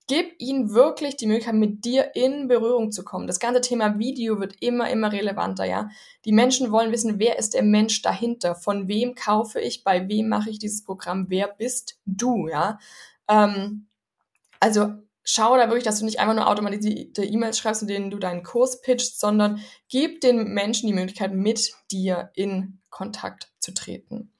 Gib 0.07 0.35
ihnen 0.37 0.73
wirklich 0.73 1.15
die 1.15 1.27
Möglichkeit, 1.27 1.55
mit 1.55 1.85
dir 1.85 2.13
in 2.15 2.49
Berührung 2.49 2.91
zu 2.91 3.05
kommen. 3.05 3.25
Das 3.25 3.39
ganze 3.39 3.61
Thema 3.61 3.97
Video 3.99 4.39
wird 4.39 4.55
immer, 4.59 4.89
immer 4.89 5.11
relevanter, 5.11 5.63
ja. 5.63 5.89
Die 6.25 6.33
Menschen 6.33 6.71
wollen 6.71 6.91
wissen, 6.91 7.19
wer 7.19 7.39
ist 7.39 7.53
der 7.53 7.63
Mensch 7.63 8.01
dahinter? 8.01 8.55
Von 8.55 8.89
wem 8.89 9.15
kaufe 9.15 9.61
ich? 9.61 9.83
Bei 9.83 10.09
wem 10.09 10.27
mache 10.27 10.49
ich 10.49 10.59
dieses 10.59 10.83
Programm? 10.83 11.27
Wer 11.29 11.47
bist 11.47 11.99
du, 12.05 12.49
ja? 12.49 12.79
Ähm, 13.29 13.87
also 14.59 14.93
schau 15.23 15.55
da 15.55 15.67
wirklich, 15.67 15.83
dass 15.83 15.99
du 15.99 16.05
nicht 16.05 16.19
einfach 16.19 16.35
nur 16.35 16.49
automatisierte 16.49 17.23
E-Mails 17.23 17.57
schreibst, 17.57 17.81
in 17.81 17.87
denen 17.87 18.11
du 18.11 18.19
deinen 18.19 18.43
Kurs 18.43 18.81
pitchst, 18.81 19.19
sondern 19.19 19.61
gib 19.87 20.21
den 20.21 20.53
Menschen 20.53 20.87
die 20.87 20.93
Möglichkeit, 20.93 21.33
mit 21.33 21.73
dir 21.91 22.31
in 22.35 22.79
Kontakt 22.89 23.51
zu 23.59 23.73
treten. 23.73 24.31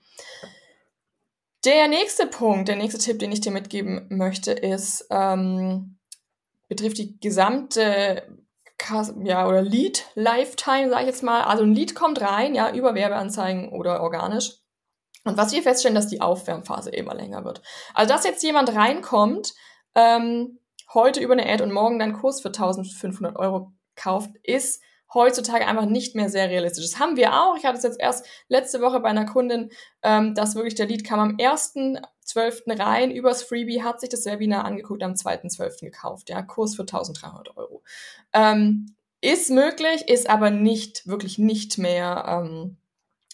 Der 1.65 1.87
nächste 1.87 2.27
Punkt, 2.27 2.67
der 2.67 2.75
nächste 2.75 2.99
Tipp, 2.99 3.19
den 3.19 3.31
ich 3.31 3.39
dir 3.39 3.51
mitgeben 3.51 4.07
möchte, 4.09 4.51
ist, 4.51 5.07
ähm, 5.09 5.97
betrifft 6.67 6.97
die 6.97 7.19
gesamte 7.19 8.23
ja, 9.23 9.47
oder 9.47 9.61
Lead 9.61 10.05
Lifetime, 10.15 10.89
sage 10.89 11.03
ich 11.03 11.07
jetzt 11.07 11.23
mal. 11.23 11.43
Also 11.43 11.63
ein 11.63 11.73
Lead 11.73 11.95
kommt 11.95 12.19
rein, 12.19 12.53
ja, 12.53 12.73
über 12.73 12.95
Werbeanzeigen 12.95 13.69
oder 13.69 14.01
organisch. 14.01 14.57
Und 15.23 15.37
was 15.37 15.53
wir 15.53 15.63
feststellen, 15.63 15.95
dass 15.95 16.07
die 16.07 16.19
Aufwärmphase 16.19 16.89
immer 16.89 17.13
länger 17.13 17.45
wird. 17.45 17.61
Also 17.93 18.13
dass 18.13 18.25
jetzt 18.25 18.43
jemand 18.43 18.75
reinkommt, 18.75 19.53
ähm, 19.95 20.59
heute 20.93 21.21
über 21.21 21.33
eine 21.33 21.49
Ad 21.49 21.63
und 21.63 21.71
morgen 21.71 21.97
deinen 21.97 22.13
Kurs 22.19 22.41
für 22.41 22.49
1500 22.49 23.37
Euro 23.37 23.71
kauft, 23.95 24.31
ist 24.43 24.81
heutzutage 25.13 25.67
einfach 25.67 25.85
nicht 25.85 26.15
mehr 26.15 26.29
sehr 26.29 26.49
realistisch. 26.49 26.85
Das 26.89 26.99
haben 26.99 27.15
wir 27.15 27.33
auch. 27.33 27.55
Ich 27.57 27.65
hatte 27.65 27.77
es 27.77 27.83
jetzt 27.83 27.99
erst 27.99 28.25
letzte 28.47 28.81
Woche 28.81 28.99
bei 28.99 29.09
einer 29.09 29.25
Kundin, 29.25 29.71
ähm, 30.01 30.35
dass 30.35 30.55
wirklich 30.55 30.75
der 30.75 30.87
Lead 30.87 31.03
kam 31.03 31.19
am 31.19 31.37
1.12. 31.37 32.79
rein 32.79 33.11
übers 33.11 33.43
Freebie, 33.43 33.83
hat 33.83 33.99
sich 33.99 34.09
das 34.09 34.25
Webinar 34.25 34.65
angeguckt, 34.65 35.03
am 35.03 35.13
2.12. 35.13 35.81
gekauft. 35.81 36.29
Ja, 36.29 36.41
Kurs 36.41 36.75
für 36.75 36.83
1300 36.83 37.55
Euro. 37.57 37.83
Ähm, 38.33 38.95
ist 39.21 39.49
möglich, 39.49 40.09
ist 40.09 40.29
aber 40.29 40.49
nicht, 40.49 41.07
wirklich 41.07 41.37
nicht 41.37 41.77
mehr 41.77 42.25
ähm, 42.27 42.77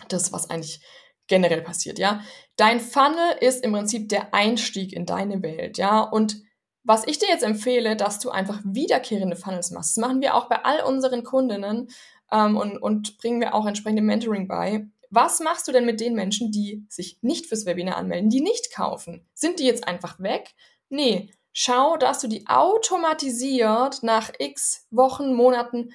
das, 0.07 0.31
was 0.31 0.50
eigentlich 0.50 0.81
generell 1.27 1.62
passiert, 1.62 2.00
ja. 2.00 2.21
Dein 2.57 2.79
Funnel 2.79 3.38
ist 3.39 3.63
im 3.63 3.71
Prinzip 3.71 4.09
der 4.09 4.33
Einstieg 4.33 4.93
in 4.93 5.05
deine 5.05 5.41
Welt, 5.41 5.77
ja. 5.77 6.01
Und 6.01 6.41
was 6.83 7.05
ich 7.07 7.19
dir 7.19 7.27
jetzt 7.27 7.43
empfehle, 7.43 7.95
dass 7.95 8.19
du 8.19 8.29
einfach 8.29 8.62
wiederkehrende 8.63 9.36
Funnels 9.36 9.71
machst. 9.71 9.98
Das 9.98 10.01
machen 10.01 10.21
wir 10.21 10.36
auch 10.36 10.48
bei 10.48 10.63
all 10.63 10.81
unseren 10.83 11.24
Kundinnen 11.24 11.89
ähm, 12.31 12.57
und, 12.57 12.77
und 12.77 13.17
bringen 13.17 13.41
wir 13.41 13.53
auch 13.53 13.65
entsprechende 13.65 14.01
Mentoring 14.01 14.48
bei. 14.48 14.88
Was 15.09 15.39
machst 15.39 15.67
du 15.67 15.71
denn 15.71 15.86
mit 15.86 16.00
den 16.00 16.13
Menschen, 16.13 16.51
die 16.51 16.86
sich 16.88 17.17
nicht 17.21 17.48
fürs 17.48 17.65
Webinar 17.65 17.98
anmelden, 17.98 18.29
die 18.29 18.41
nicht 18.41 18.74
kaufen? 18.74 19.25
Sind 19.33 19.59
die 19.59 19.65
jetzt 19.65 19.88
einfach 19.88 20.19
weg? 20.19 20.53
Nee, 20.89 21.31
schau, 21.51 21.98
dass 21.98 22.19
du 22.19 22.27
die 22.27 22.48
automatisiert 22.48 24.03
nach 24.03 24.31
x 24.38 24.88
Wochen, 24.91 25.33
Monaten 25.33 25.91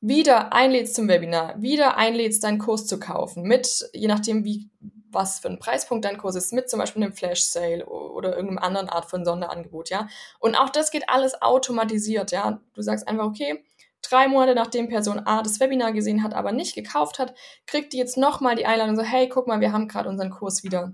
wieder 0.00 0.52
einlädst 0.52 0.94
zum 0.94 1.08
Webinar, 1.08 1.60
wieder 1.60 1.96
einlädst, 1.96 2.44
deinen 2.44 2.58
Kurs 2.58 2.86
zu 2.86 3.00
kaufen, 3.00 3.42
mit, 3.42 3.88
je 3.92 4.06
nachdem, 4.06 4.44
wie, 4.44 4.70
was 5.10 5.40
für 5.40 5.48
ein 5.48 5.58
Preispunkt 5.58 6.04
dein 6.04 6.18
Kurs 6.18 6.36
ist, 6.36 6.52
mit 6.52 6.68
zum 6.70 6.78
Beispiel 6.78 7.02
einem 7.02 7.12
Flash 7.12 7.42
Sale 7.42 7.86
oder 7.86 8.30
irgendeinem 8.36 8.58
anderen 8.58 8.88
Art 8.88 9.06
von 9.10 9.24
Sonderangebot, 9.24 9.90
ja. 9.90 10.08
Und 10.38 10.54
auch 10.54 10.70
das 10.70 10.90
geht 10.90 11.08
alles 11.08 11.40
automatisiert, 11.40 12.32
ja. 12.32 12.60
Du 12.74 12.82
sagst 12.82 13.08
einfach, 13.08 13.24
okay, 13.24 13.64
drei 14.02 14.28
Monate 14.28 14.54
nachdem 14.54 14.88
Person 14.88 15.20
A 15.26 15.42
das 15.42 15.60
Webinar 15.60 15.92
gesehen 15.92 16.22
hat, 16.22 16.34
aber 16.34 16.52
nicht 16.52 16.74
gekauft 16.74 17.18
hat, 17.18 17.34
kriegt 17.66 17.92
die 17.92 17.98
jetzt 17.98 18.16
nochmal 18.16 18.56
die 18.56 18.66
Einladung 18.66 18.96
so, 18.96 19.02
hey, 19.02 19.28
guck 19.28 19.46
mal, 19.46 19.60
wir 19.60 19.72
haben 19.72 19.88
gerade 19.88 20.08
unseren 20.08 20.30
Kurs 20.30 20.62
wieder 20.62 20.92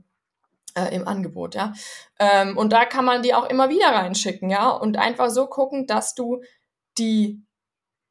äh, 0.75 0.95
im 0.95 1.07
Angebot, 1.07 1.55
ja. 1.55 1.73
Ähm, 2.19 2.57
und 2.57 2.73
da 2.73 2.85
kann 2.85 3.05
man 3.05 3.23
die 3.23 3.35
auch 3.35 3.49
immer 3.49 3.69
wieder 3.69 3.89
reinschicken, 3.89 4.51
ja. 4.51 4.71
Und 4.71 4.97
einfach 4.97 5.31
so 5.31 5.47
gucken, 5.47 5.87
dass 5.87 6.15
du 6.15 6.43
die 6.99 7.44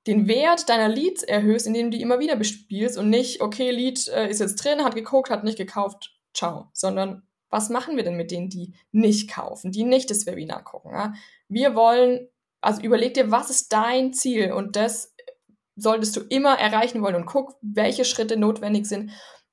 den 0.07 0.27
Wert 0.27 0.69
deiner 0.69 0.89
Leads 0.89 1.24
erhöhst, 1.24 1.67
indem 1.67 1.89
du 1.89 1.98
die 1.98 2.03
immer 2.03 2.19
wieder 2.19 2.36
bespielst 2.36 2.98
und 2.98 3.10
nicht, 3.10 3.41
okay, 3.41 3.72
Lead 3.72 4.07
äh, 4.10 4.29
ist 4.29 4.39
jetzt 4.39 4.55
drin, 4.55 4.83
hat 4.83 4.95
geguckt, 4.95 5.29
hat 5.29 5.43
nicht 5.43 5.57
gekauft, 5.57 6.13
ciao, 6.33 6.69
sondern 6.74 7.24
was 7.50 7.69
machen 7.69 7.95
wir 7.95 8.03
denn 8.03 8.17
mit 8.17 8.31
denen, 8.31 8.50
die 8.50 8.74
nicht 8.91 9.29
kaufen, 9.29 9.72
die 9.72 9.83
nicht 9.83 10.10
das 10.10 10.25
Webinar 10.25 10.63
gucken? 10.63 10.91
Ja? 10.91 11.13
Wir 11.48 11.75
wollen, 11.75 12.27
also 12.62 12.81
überleg 12.81 13.13
dir, 13.13 13.31
was 13.31 13.50
ist 13.50 13.72
dein 13.72 14.13
Ziel 14.13 14.51
und 14.51 14.75
das 14.75 15.13
solltest 15.75 16.15
du 16.15 16.22
immer 16.22 16.57
erreichen 16.60 17.01
wollen 17.01 17.15
und 17.15 17.25
guck, 17.25 17.55
welche 17.62 18.05
Schritte 18.05 18.38
notwendig 18.38 18.86
sind, 18.88 19.12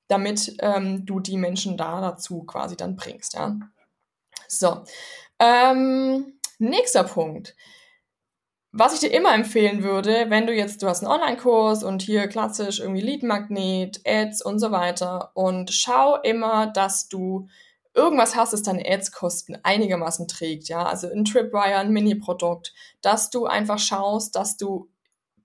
damit 0.08 0.56
ähm, 0.60 1.06
du 1.06 1.20
die 1.20 1.36
Menschen 1.36 1.76
da 1.76 2.00
dazu 2.00 2.42
quasi 2.42 2.76
dann 2.76 2.96
bringst. 2.96 3.34
Ja? 3.34 3.56
So, 4.48 4.82
ähm, 5.38 6.38
nächster 6.58 7.04
Punkt 7.04 7.54
was 8.72 8.94
ich 8.94 9.00
dir 9.00 9.12
immer 9.12 9.34
empfehlen 9.34 9.82
würde, 9.82 10.26
wenn 10.28 10.46
du 10.46 10.54
jetzt, 10.54 10.82
du 10.82 10.86
hast 10.86 11.02
einen 11.02 11.12
Online-Kurs 11.12 11.82
und 11.82 12.02
hier 12.02 12.28
klassisch 12.28 12.78
irgendwie 12.78 13.00
Lead-Magnet, 13.00 14.00
Ads 14.06 14.42
und 14.42 14.60
so 14.60 14.70
weiter 14.70 15.32
und 15.34 15.72
schau 15.72 16.16
immer, 16.22 16.68
dass 16.68 17.08
du 17.08 17.48
irgendwas 17.94 18.36
hast, 18.36 18.52
das 18.52 18.62
deine 18.62 18.88
Ads-Kosten 18.88 19.58
einigermaßen 19.64 20.28
trägt, 20.28 20.68
ja, 20.68 20.84
also 20.84 21.08
ein 21.10 21.24
Tripwire, 21.24 21.78
ein 21.78 21.90
Mini-Produkt, 21.92 22.72
dass 23.02 23.30
du 23.30 23.46
einfach 23.46 23.80
schaust, 23.80 24.36
dass 24.36 24.56
du 24.56 24.88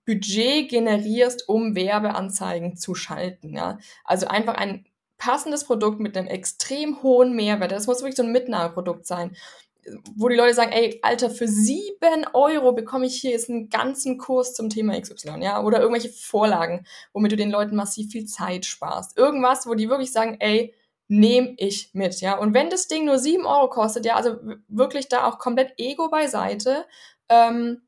Budget 0.06 0.68
generierst, 0.68 1.48
um 1.48 1.74
Werbeanzeigen 1.74 2.76
zu 2.76 2.94
schalten, 2.94 3.56
ja, 3.56 3.78
also 4.04 4.28
einfach 4.28 4.54
ein 4.54 4.86
passendes 5.18 5.64
Produkt 5.64 5.98
mit 5.98 6.16
einem 6.16 6.28
extrem 6.28 7.02
hohen 7.02 7.34
Mehrwert, 7.34 7.72
das 7.72 7.88
muss 7.88 8.02
wirklich 8.02 8.16
so 8.16 8.22
ein 8.22 8.30
Mitnahmeprodukt 8.30 9.06
sein 9.06 9.36
wo 10.14 10.28
die 10.28 10.36
Leute 10.36 10.54
sagen, 10.54 10.72
ey, 10.72 10.98
Alter, 11.02 11.30
für 11.30 11.48
sieben 11.48 12.26
Euro 12.32 12.72
bekomme 12.72 13.06
ich 13.06 13.20
hier 13.20 13.32
jetzt 13.32 13.48
einen 13.48 13.68
ganzen 13.68 14.18
Kurs 14.18 14.54
zum 14.54 14.70
Thema 14.70 15.00
XY, 15.00 15.40
ja, 15.40 15.62
oder 15.62 15.80
irgendwelche 15.80 16.08
Vorlagen, 16.08 16.86
womit 17.12 17.32
du 17.32 17.36
den 17.36 17.50
Leuten 17.50 17.76
massiv 17.76 18.10
viel 18.10 18.26
Zeit 18.26 18.64
sparst. 18.64 19.16
Irgendwas, 19.16 19.66
wo 19.66 19.74
die 19.74 19.88
wirklich 19.88 20.12
sagen, 20.12 20.36
ey, 20.40 20.74
nehme 21.08 21.54
ich 21.56 21.90
mit, 21.92 22.20
ja. 22.20 22.36
Und 22.36 22.54
wenn 22.54 22.70
das 22.70 22.88
Ding 22.88 23.04
nur 23.04 23.18
sieben 23.18 23.46
Euro 23.46 23.68
kostet, 23.68 24.04
ja, 24.04 24.16
also 24.16 24.36
wirklich 24.68 25.08
da 25.08 25.26
auch 25.26 25.38
komplett 25.38 25.74
Ego 25.78 26.08
beiseite, 26.08 26.84
ähm, 27.28 27.82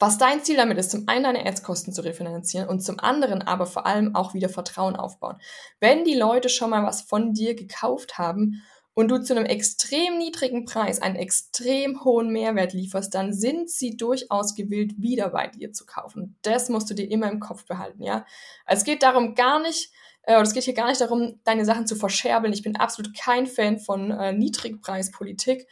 was 0.00 0.16
dein 0.16 0.44
Ziel 0.44 0.56
damit 0.56 0.78
ist, 0.78 0.92
zum 0.92 1.08
einen 1.08 1.24
deine 1.24 1.44
Ads-Kosten 1.44 1.92
zu 1.92 2.02
refinanzieren 2.02 2.68
und 2.68 2.80
zum 2.80 3.00
anderen 3.00 3.42
aber 3.42 3.66
vor 3.66 3.84
allem 3.84 4.14
auch 4.14 4.32
wieder 4.32 4.48
Vertrauen 4.48 4.94
aufbauen. 4.94 5.38
Wenn 5.80 6.04
die 6.04 6.14
Leute 6.14 6.48
schon 6.48 6.70
mal 6.70 6.84
was 6.84 7.02
von 7.02 7.32
dir 7.32 7.56
gekauft 7.56 8.16
haben 8.16 8.62
und 8.98 9.06
du 9.12 9.22
zu 9.22 9.32
einem 9.32 9.46
extrem 9.46 10.18
niedrigen 10.18 10.64
Preis 10.64 11.00
einen 11.00 11.14
extrem 11.14 12.02
hohen 12.02 12.30
Mehrwert 12.32 12.72
lieferst, 12.72 13.14
dann 13.14 13.32
sind 13.32 13.70
sie 13.70 13.96
durchaus 13.96 14.56
gewillt, 14.56 15.00
wieder 15.00 15.28
bei 15.28 15.46
dir 15.46 15.72
zu 15.72 15.86
kaufen. 15.86 16.36
Das 16.42 16.68
musst 16.68 16.90
du 16.90 16.94
dir 16.94 17.08
immer 17.08 17.30
im 17.30 17.38
Kopf 17.38 17.64
behalten, 17.64 18.02
ja. 18.02 18.26
Also 18.64 18.80
es 18.80 18.84
geht 18.84 19.04
darum 19.04 19.36
gar 19.36 19.62
nicht, 19.62 19.92
äh, 20.22 20.34
es 20.42 20.52
geht 20.52 20.64
hier 20.64 20.74
gar 20.74 20.88
nicht 20.88 21.00
darum, 21.00 21.38
deine 21.44 21.64
Sachen 21.64 21.86
zu 21.86 21.94
verscherbeln. 21.94 22.52
Ich 22.52 22.64
bin 22.64 22.74
absolut 22.74 23.16
kein 23.16 23.46
Fan 23.46 23.78
von 23.78 24.10
äh, 24.10 24.32
Niedrigpreispolitik, 24.32 25.68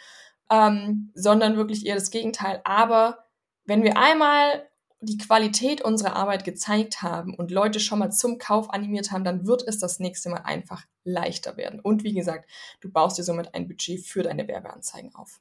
ähm, 0.49 1.11
sondern 1.17 1.57
wirklich 1.57 1.85
eher 1.85 1.97
das 1.97 2.13
Gegenteil. 2.13 2.61
Aber 2.63 3.25
wenn 3.65 3.83
wir 3.83 3.97
einmal 3.97 4.69
die 5.07 5.19
Qualität 5.19 5.81
unserer 5.81 6.17
Arbeit 6.17 6.45
gezeigt 6.45 7.03
haben 7.03 7.35
und 7.35 7.51
Leute 7.51 7.81
schon 7.81 7.99
mal 7.99 8.11
zum 8.11 8.39
Kauf 8.39 8.71
animiert 8.71 9.13
haben, 9.13 9.25
dann 9.25 9.47
wird 9.47 9.67
es 9.67 9.79
das 9.79 10.01
nächste 10.01 10.29
Mal 10.29 10.43
einfach 10.45 10.85
leichter 11.05 11.57
werden. 11.57 11.81
Und 11.81 12.05
wie 12.05 12.13
gesagt, 12.13 12.51
du 12.81 12.91
baust 12.91 13.17
dir 13.17 13.23
somit 13.23 13.55
ein 13.55 13.69
Budget 13.69 14.05
für 14.05 14.23
deine 14.23 14.47
Werbeanzeigen 14.47 15.15
auf. 15.15 15.41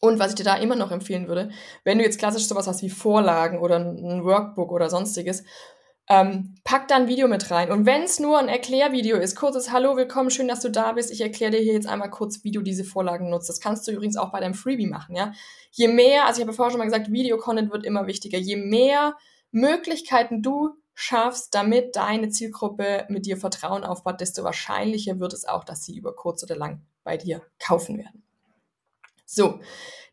Und 0.00 0.18
was 0.18 0.30
ich 0.30 0.34
dir 0.34 0.44
da 0.44 0.56
immer 0.56 0.74
noch 0.74 0.90
empfehlen 0.90 1.28
würde, 1.28 1.50
wenn 1.84 1.98
du 1.98 2.04
jetzt 2.04 2.18
klassisch 2.18 2.46
sowas 2.46 2.66
hast 2.66 2.82
wie 2.82 2.90
Vorlagen 2.90 3.60
oder 3.60 3.76
ein 3.76 4.24
Workbook 4.24 4.72
oder 4.72 4.90
sonstiges, 4.90 5.44
ähm, 6.08 6.56
pack 6.64 6.88
da 6.88 6.96
ein 6.96 7.08
Video 7.08 7.28
mit 7.28 7.50
rein. 7.50 7.70
Und 7.70 7.86
wenn 7.86 8.02
es 8.02 8.18
nur 8.18 8.38
ein 8.38 8.48
Erklärvideo 8.48 9.16
ist, 9.16 9.36
kurzes 9.36 9.70
Hallo, 9.70 9.96
willkommen, 9.96 10.30
schön, 10.30 10.48
dass 10.48 10.60
du 10.60 10.70
da 10.70 10.92
bist. 10.92 11.10
Ich 11.10 11.20
erkläre 11.20 11.52
dir 11.52 11.60
hier 11.60 11.74
jetzt 11.74 11.86
einmal 11.86 12.10
kurz, 12.10 12.44
wie 12.44 12.50
du 12.50 12.60
diese 12.60 12.84
Vorlagen 12.84 13.30
nutzt. 13.30 13.48
Das 13.48 13.60
kannst 13.60 13.86
du 13.86 13.92
übrigens 13.92 14.16
auch 14.16 14.32
bei 14.32 14.40
deinem 14.40 14.54
Freebie 14.54 14.86
machen, 14.86 15.14
ja. 15.14 15.32
Je 15.70 15.88
mehr, 15.88 16.26
also 16.26 16.40
ich 16.40 16.46
habe 16.46 16.54
vorher 16.54 16.70
schon 16.70 16.78
mal 16.78 16.84
gesagt, 16.84 17.10
Videocontent 17.10 17.72
wird 17.72 17.86
immer 17.86 18.06
wichtiger. 18.06 18.38
Je 18.38 18.56
mehr 18.56 19.16
Möglichkeiten 19.52 20.42
du 20.42 20.70
schaffst, 20.94 21.54
damit 21.54 21.96
deine 21.96 22.28
Zielgruppe 22.28 23.06
mit 23.08 23.26
dir 23.26 23.36
Vertrauen 23.36 23.84
aufbaut, 23.84 24.20
desto 24.20 24.44
wahrscheinlicher 24.44 25.18
wird 25.20 25.32
es 25.32 25.46
auch, 25.46 25.64
dass 25.64 25.84
sie 25.84 25.96
über 25.96 26.14
kurz 26.14 26.42
oder 26.42 26.56
lang 26.56 26.82
bei 27.04 27.16
dir 27.16 27.42
kaufen 27.58 27.98
werden. 27.98 28.22
So, 29.24 29.60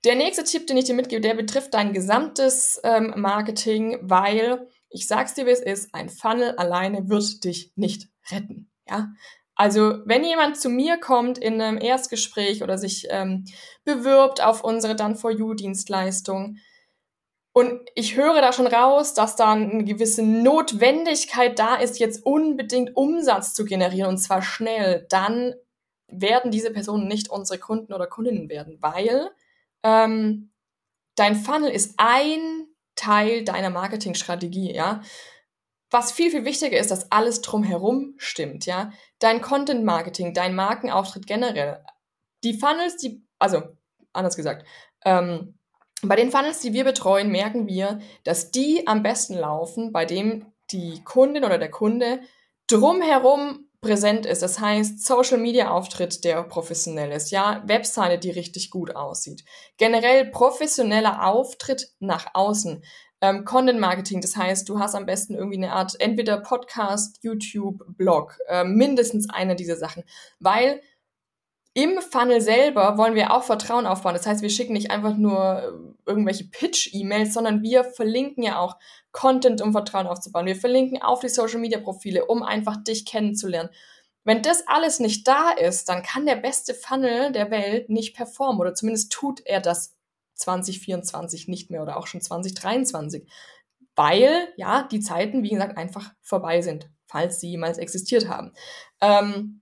der 0.06 0.16
nächste 0.16 0.46
Tipp, 0.46 0.68
den 0.68 0.78
ich 0.78 0.86
dir 0.86 0.96
mitgebe, 0.96 1.20
der 1.20 1.34
betrifft 1.34 1.74
dein 1.74 1.92
gesamtes 1.92 2.80
ähm, 2.84 3.14
Marketing, 3.18 3.98
weil 4.02 4.68
ich 4.90 5.08
sag's 5.08 5.34
dir, 5.34 5.46
wie 5.46 5.52
es 5.52 5.62
ist, 5.62 5.94
ein 5.94 6.10
Funnel 6.10 6.56
alleine 6.56 7.10
wird 7.10 7.44
dich 7.44 7.72
nicht 7.76 8.10
retten. 8.32 8.70
Ja? 8.88 9.14
Also, 9.56 10.00
wenn 10.06 10.24
jemand 10.24 10.58
zu 10.58 10.70
mir 10.70 10.98
kommt 10.98 11.38
in 11.38 11.62
einem 11.62 11.78
Erstgespräch 11.80 12.64
oder 12.64 12.78
sich 12.78 13.08
ähm, 13.10 13.46
bewirbt 13.84 14.42
auf 14.42 14.64
unsere 14.64 14.96
Done 14.96 15.16
for 15.16 15.32
You 15.32 15.54
Dienstleistung 15.54 16.58
und 17.52 17.82
ich 17.94 18.16
höre 18.16 18.40
da 18.42 18.54
schon 18.54 18.68
raus, 18.68 19.14
dass 19.14 19.36
da 19.36 19.52
eine 19.52 19.84
gewisse 19.84 20.24
Notwendigkeit 20.24 21.60
da 21.60 21.76
ist, 21.76 22.00
jetzt 22.00 22.26
unbedingt 22.26 22.96
Umsatz 22.96 23.54
zu 23.54 23.66
generieren 23.66 24.10
und 24.10 24.18
zwar 24.18 24.42
schnell, 24.42 25.06
dann 25.10 25.56
werden 26.08 26.52
diese 26.52 26.72
Personen 26.72 27.10
nicht 27.10 27.30
unsere 27.30 27.60
Kunden 27.60 27.92
oder 27.92 28.08
Kundinnen 28.08 28.48
werden, 28.48 28.78
weil 28.80 29.30
ähm, 29.84 30.52
dein 31.16 31.36
Funnel 31.36 31.70
ist 31.70 31.96
ein 31.98 32.69
Teil 33.00 33.44
deiner 33.46 33.70
Marketingstrategie, 33.70 34.74
ja. 34.74 35.02
Was 35.90 36.12
viel, 36.12 36.30
viel 36.30 36.46
wichtiger 36.46 36.78
ist, 36.78 36.92
dass 36.92 37.12
alles 37.12 37.42
drumherum 37.42 38.14
stimmt, 38.18 38.66
ja. 38.66 38.92
Dein 39.20 39.42
Content 39.42 39.84
Marketing, 39.86 40.34
dein 40.34 40.54
Markenauftritt 40.54 41.26
generell. 41.26 41.84
Die 42.44 42.54
Funnels, 42.54 42.98
die, 42.98 43.24
also, 43.40 43.64
anders 44.12 44.36
gesagt, 44.36 44.66
ähm, 45.06 45.56
bei 46.02 46.16
den 46.16 46.32
Funnels, 46.32 46.60
die 46.60 46.74
wir 46.74 46.84
betreuen, 46.84 47.32
merken 47.32 47.68
wir, 47.68 48.00
dass 48.24 48.52
die 48.52 48.86
am 48.88 49.02
besten 49.04 49.36
laufen, 49.36 49.92
bei 49.92 50.06
dem 50.06 50.46
die 50.72 51.04
Kundin 51.04 51.44
oder 51.44 51.58
der 51.58 51.72
Kunde 51.72 52.22
drumherum 52.68 53.69
präsent 53.82 54.26
ist. 54.26 54.42
Das 54.42 54.60
heißt, 54.60 55.06
Social 55.06 55.38
Media 55.38 55.72
Auftritt, 55.72 56.24
der 56.24 56.44
professionell 56.44 57.12
ist, 57.12 57.32
ja, 57.32 57.64
Webseite, 57.66 58.18
die 58.18 58.32
richtig 58.32 58.72
gut 58.72 58.96
aussieht. 58.96 59.44
Generell 59.78 60.26
professioneller 60.26 61.26
Auftritt 61.26 61.90
nach 62.00 62.28
außen. 62.34 62.84
Ähm, 63.22 63.44
Content 63.44 63.80
Marketing, 63.80 64.22
das 64.22 64.38
heißt, 64.38 64.68
du 64.70 64.80
hast 64.80 64.96
am 64.96 65.06
besten 65.06 65.36
irgendwie 65.36 65.58
eine 65.58 65.74
Art 65.74 66.00
entweder 66.00 66.38
Podcast, 66.38 67.20
YouTube, 67.22 67.84
Blog, 67.98 68.38
äh, 68.48 68.64
mindestens 68.64 69.30
eine 69.30 69.56
dieser 69.56 69.76
Sachen, 69.76 70.04
weil 70.40 70.82
Im 71.80 72.02
Funnel 72.02 72.42
selber 72.42 72.98
wollen 72.98 73.16
wir 73.16 73.32
auch 73.34 73.44
Vertrauen 73.44 73.86
aufbauen. 73.86 74.14
Das 74.14 74.28
heißt, 74.28 74.42
wir 74.42 74.50
schicken 74.50 74.74
nicht 74.74 74.92
einfach 74.92 75.16
nur 75.16 75.64
äh, 75.64 76.10
irgendwelche 76.10 76.44
Pitch-E-Mails, 76.44 77.34
sondern 77.34 77.62
wir 77.62 77.86
verlinken 77.86 78.44
ja 78.44 78.60
auch 78.60 78.76
Content, 79.14 79.62
um 79.62 79.72
Vertrauen 79.72 80.06
aufzubauen. 80.06 80.46
Wir 80.46 80.58
verlinken 80.58 81.02
auf 81.02 81.22
die 81.22 81.30
Social-Media-Profile, 81.30 82.26
um 82.26 82.44
einfach 82.44 82.84
dich 82.84 83.06
kennenzulernen. 83.06 83.70
Wenn 84.26 84.42
das 84.42 84.68
alles 84.68 85.00
nicht 85.00 85.26
da 85.26 85.52
ist, 85.52 85.88
dann 85.88 86.04
kann 86.04 86.26
der 86.26 86.36
beste 86.36 86.74
Funnel 86.74 87.32
der 87.32 87.50
Welt 87.50 87.90
nicht 87.90 88.14
performen 88.14 88.60
oder 88.60 88.74
zumindest 88.74 89.14
tut 89.14 89.40
er 89.46 89.62
das 89.62 89.96
2024 90.34 91.48
nicht 91.48 91.72
mehr 91.72 91.82
oder 91.82 91.96
auch 91.96 92.08
schon 92.08 92.20
2023, 92.20 93.26
weil 93.96 94.50
ja 94.58 94.84
die 94.84 95.00
Zeiten, 95.00 95.44
wie 95.44 95.52
gesagt, 95.52 95.78
einfach 95.78 96.12
vorbei 96.22 96.62
sind, 96.62 96.90
falls 97.08 97.40
sie 97.40 97.52
jemals 97.52 97.78
existiert 97.78 98.28
haben. 98.28 98.52
Ähm, 99.00 99.62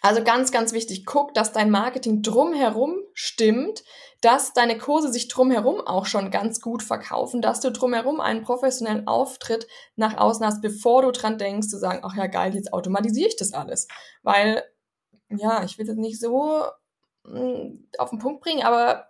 also 0.00 0.22
ganz, 0.22 0.52
ganz 0.52 0.72
wichtig, 0.72 1.06
guck, 1.06 1.34
dass 1.34 1.52
dein 1.52 1.70
Marketing 1.70 2.22
drumherum 2.22 2.96
stimmt, 3.14 3.82
dass 4.20 4.52
deine 4.52 4.78
Kurse 4.78 5.12
sich 5.12 5.28
drumherum 5.28 5.80
auch 5.80 6.06
schon 6.06 6.30
ganz 6.30 6.60
gut 6.60 6.82
verkaufen, 6.82 7.40
dass 7.40 7.60
du 7.60 7.70
drumherum 7.70 8.20
einen 8.20 8.42
professionellen 8.42 9.06
Auftritt 9.06 9.66
nach 9.96 10.16
außen 10.16 10.44
hast, 10.44 10.60
bevor 10.60 11.02
du 11.02 11.12
dran 11.12 11.38
denkst, 11.38 11.68
zu 11.68 11.78
sagen, 11.78 12.00
ach 12.02 12.16
ja, 12.16 12.26
geil, 12.26 12.54
jetzt 12.54 12.72
automatisiere 12.72 13.28
ich 13.28 13.36
das 13.36 13.52
alles. 13.52 13.86
Weil, 14.22 14.64
ja, 15.28 15.62
ich 15.62 15.78
will 15.78 15.86
das 15.86 15.96
nicht 15.96 16.20
so 16.20 16.64
mh, 17.24 17.40
hm, 17.40 17.88
auf 17.98 18.10
den 18.10 18.18
Punkt 18.18 18.42
bringen, 18.42 18.64
aber 18.64 19.08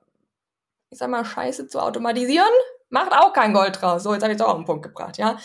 ich 0.91 0.99
sag 0.99 1.11
mal, 1.11 1.25
Scheiße 1.25 1.69
zu 1.69 1.81
automatisieren, 1.81 2.49
macht 2.91 3.13
auch 3.13 3.33
kein 3.33 3.53
Gold 3.53 3.81
draus. 3.81 4.03
So, 4.03 4.13
jetzt 4.13 4.23
habe 4.23 4.33
ich 4.33 4.39
es 4.39 4.45
auch 4.45 4.51
auf 4.51 4.57
den 4.57 4.65
Punkt 4.65 4.85
gebracht, 4.85 5.19
ja. 5.19 5.39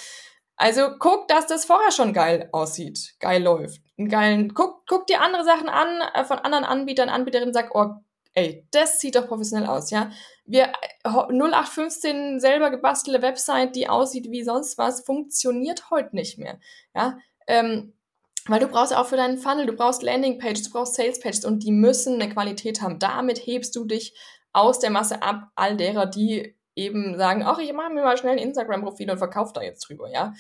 Also 0.56 0.92
guck, 1.00 1.28
dass 1.28 1.48
das 1.48 1.66
vorher 1.66 1.92
schon 1.92 2.14
geil 2.14 2.48
aussieht, 2.52 3.16
geil 3.20 3.44
läuft. 3.44 3.82
Einen 4.04 4.10
geilen, 4.10 4.54
guck, 4.54 4.86
guck 4.86 5.08
dir 5.08 5.22
andere 5.22 5.46
Sachen 5.46 5.70
an 5.70 6.02
äh, 6.14 6.26
von 6.26 6.40
anderen 6.40 6.66
Anbietern, 6.66 7.08
Anbieterinnen, 7.08 7.54
sag, 7.54 7.74
oh, 7.74 7.96
ey, 8.34 8.68
das 8.72 9.00
sieht 9.00 9.16
doch 9.16 9.28
professionell 9.28 9.68
aus, 9.68 9.92
ja. 9.92 10.12
Wir 10.46 10.74
0815 11.06 12.42
selber 12.42 12.70
gebastelte 12.70 13.22
Website, 13.22 13.78
die 13.78 13.88
aussieht 13.88 14.30
wie 14.30 14.44
sonst 14.44 14.78
was, 14.78 15.06
funktioniert 15.06 15.90
heute 15.90 16.16
nicht 16.16 16.38
mehr, 16.38 16.60
ja. 16.94 17.18
Ähm, 17.48 17.94
weil 18.48 18.60
du 18.60 18.68
brauchst 18.68 18.94
auch 18.94 19.06
für 19.06 19.16
deinen 19.16 19.38
Funnel, 19.38 19.68
du 19.68 19.74
brauchst 19.74 20.04
Landingpages, 20.04 20.64
du 20.64 20.72
brauchst 20.72 20.96
Salespages 20.96 21.46
und 21.46 21.64
die 21.64 21.72
müssen 21.72 22.16
eine 22.16 22.30
Qualität 22.30 22.82
haben. 22.82 23.00
Damit 23.00 23.40
hebst 23.46 23.74
du 23.74 23.86
dich 23.86 24.18
aus 24.52 24.80
der 24.80 24.90
Masse 24.90 25.24
ab, 25.24 25.48
all 25.56 25.78
derer, 25.78 26.08
die 26.08 26.58
eben 26.76 27.18
sagen, 27.18 27.44
ach, 27.46 27.60
ich 27.60 27.72
mache 27.72 27.94
mir 27.94 28.04
mal 28.04 28.18
schnell 28.18 28.34
ein 28.34 28.40
Instagram-Profil 28.40 29.10
und 29.10 29.18
verkaufe 29.18 29.54
da 29.54 29.62
jetzt 29.62 29.88
drüber, 29.88 30.10
ja. 30.12 30.34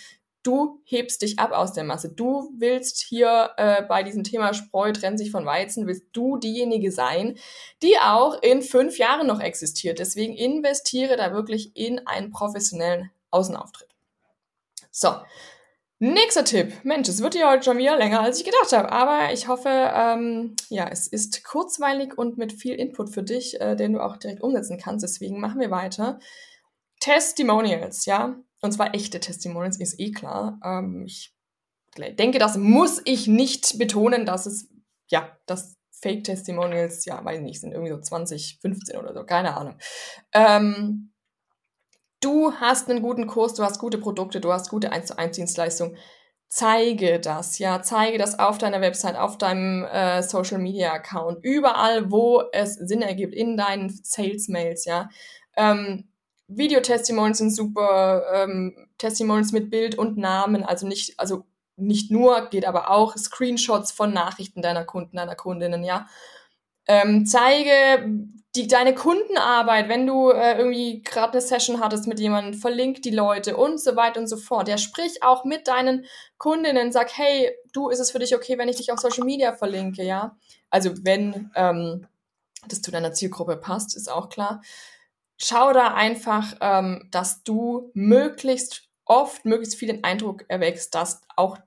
Du 0.44 0.82
hebst 0.84 1.22
dich 1.22 1.40
ab 1.40 1.52
aus 1.52 1.74
der 1.74 1.86
Masse. 1.86 2.10
Du 2.10 2.52
willst 2.58 3.02
hier 3.02 3.52
äh, 3.58 3.82
bei 3.84 4.04
diesem 4.04 4.24
Thema 4.24 4.54
Spreu 4.54 4.92
trennt 4.92 5.18
sich 5.18 5.32
von 5.32 5.46
Weizen, 5.46 5.88
willst 5.88 6.08
du 6.12 6.38
diejenige 6.38 6.92
sein, 6.92 7.38
die 7.82 7.98
auch 7.98 8.42
in 8.42 8.62
fünf 8.62 8.98
Jahren 8.98 9.26
noch 9.26 9.40
existiert. 9.40 10.00
Deswegen 10.00 10.36
investiere 10.36 11.16
da 11.16 11.34
wirklich 11.34 11.76
in 11.76 12.06
einen 12.06 12.32
professionellen 12.32 13.10
Außenauftritt. 13.32 13.88
So, 14.92 15.16
Nächster 16.06 16.44
Tipp. 16.44 16.74
Mensch, 16.84 17.08
es 17.08 17.24
wird 17.24 17.34
ja 17.34 17.50
heute 17.50 17.64
schon 17.64 17.78
wieder 17.78 17.96
länger, 17.96 18.20
als 18.20 18.38
ich 18.38 18.44
gedacht 18.44 18.74
habe. 18.74 18.92
Aber 18.92 19.32
ich 19.32 19.48
hoffe, 19.48 19.70
ähm, 19.70 20.54
ja, 20.68 20.86
es 20.92 21.08
ist 21.08 21.46
kurzweilig 21.46 22.18
und 22.18 22.38
mit 22.38 22.52
viel 22.52 22.76
Input 22.76 23.10
für 23.10 23.24
dich, 23.24 23.62
äh, 23.62 23.78
den 23.78 23.94
du 23.94 24.02
auch 24.02 24.18
direkt 24.18 24.42
umsetzen 24.42 24.78
kannst. 24.78 25.04
Deswegen 25.04 25.40
machen 25.40 25.62
wir 25.62 25.72
weiter. 25.72 26.20
Testimonials, 27.00 28.06
ja. 28.06 28.36
Und 28.63 28.72
zwar 28.72 28.96
echte 28.96 29.20
Testimonials, 29.20 29.77
ist 29.77 30.00
eh 30.00 30.12
klar. 30.12 30.58
Ähm, 30.63 31.03
ich 31.05 31.36
denke, 31.98 32.39
das 32.39 32.55
muss 32.55 33.01
ich 33.03 33.27
nicht 33.27 33.77
betonen, 33.77 34.25
dass 34.25 34.46
es, 34.46 34.70
ja, 35.10 35.38
dass 35.48 35.75
Fake-Testimonials, 36.01 37.03
ja, 37.03 37.24
weiß 37.24 37.41
nicht, 37.41 37.60
sind 37.60 37.74
irgendwie 37.74 37.91
so 37.91 38.00
2015 38.00 38.98
oder 38.98 39.13
so, 39.13 39.25
keine 39.25 39.58
Ahnung. 39.58 39.75
Ähm, 40.32 41.12
du 42.22 42.53
hast 42.53 42.90
einen 42.90 43.01
guten 43.01 43.27
Kurs, 43.27 43.53
du 43.53 43.64
hast 43.64 43.79
gute 43.79 43.98
Produkte, 43.98 44.40
du 44.40 44.53
hast 44.53 44.70
gute 44.70 44.94
1 44.94 45.07
zu 45.07 45.18
1 45.18 45.35
Dienstleistungen. 45.35 45.98
Zeige 46.48 47.20
das, 47.20 47.59
ja, 47.59 47.81
zeige 47.81 48.18
das 48.18 48.40
auf 48.40 48.59
deiner 48.59 48.79
Website, 48.79 49.18
auf 49.18 49.38
deinem 49.38 49.83
äh, 49.83 50.24
Social 50.24 50.59
Media 50.59 50.94
Account, 50.94 51.40
überall, 51.44 52.11
wo 52.11 52.44
es 52.53 52.75
Sinn 52.75 53.01
ergibt, 53.01 53.35
in 53.35 53.57
deinen 53.57 53.90
Sales 53.90 54.48
Mails, 54.48 54.85
ja. 54.85 55.09
Ähm, 55.57 56.13
Videotestimonials 56.57 57.37
sind 57.37 57.55
super, 57.55 58.24
ähm, 58.33 58.75
Testimonials 58.98 59.51
mit 59.51 59.70
Bild 59.70 59.98
und 59.98 60.18
Namen, 60.18 60.63
also 60.63 60.87
nicht, 60.87 61.20
also 61.20 61.46
nicht 61.75 62.11
nur, 62.11 62.50
geht 62.50 62.66
aber 62.66 62.89
auch 62.89 63.18
Screenshots 63.18 63.92
von 63.92 64.13
Nachrichten 64.13 64.61
deiner 64.61 64.85
Kunden, 64.85 65.18
deiner 65.18 65.35
Kundinnen, 65.35 65.83
ja. 65.83 66.07
Ähm, 66.85 67.25
zeige 67.25 67.72
die, 68.55 68.68
deine 68.68 68.94
Kundenarbeit, 68.94 69.89
wenn 69.89 70.05
du 70.05 70.29
äh, 70.29 70.57
irgendwie 70.57 71.01
gerade 71.01 71.33
eine 71.33 71.42
Session 71.42 71.79
hattest 71.79 72.07
mit 72.07 72.20
jemandem, 72.20 72.53
verlink 72.53 73.01
die 73.01 73.11
Leute 73.11 73.57
und 73.57 73.79
so 73.79 73.96
weiter 73.96 74.20
und 74.20 74.27
so 74.27 74.37
fort. 74.37 74.68
Ja, 74.68 74.77
sprich 74.77 75.24
auch 75.24 75.44
mit 75.44 75.68
deinen 75.68 76.05
Kundinnen, 76.37 76.92
sag, 76.92 77.18
hey, 77.18 77.51
du, 77.72 77.89
ist 77.89 78.00
es 78.00 78.11
für 78.11 78.20
dich 78.20 78.35
okay, 78.35 78.57
wenn 78.57 78.70
ich 78.70 78.75
dich 78.75 78.92
auf 78.92 79.00
Social 79.00 79.25
Media 79.25 79.53
verlinke, 79.53 80.03
ja? 80.03 80.37
Also 80.70 80.92
wenn 81.03 81.51
ähm, 81.55 82.05
das 82.68 82.81
zu 82.81 82.92
deiner 82.92 83.13
Zielgruppe 83.13 83.57
passt, 83.57 83.96
ist 83.96 84.11
auch 84.11 84.29
klar. 84.29 84.61
Schau 85.44 85.74
da 85.74 85.94
einfach, 85.94 86.56
ähm, 86.62 87.10
dass 87.12 87.44
du 87.44 87.92
möglichst 87.94 88.84
oft, 89.03 89.44
möglichst 89.44 89.75
viel 89.75 89.90
den 89.90 90.03
Eindruck 90.06 90.46
erwächst, 90.48 90.96
dass 90.96 91.22
auch 91.36 91.58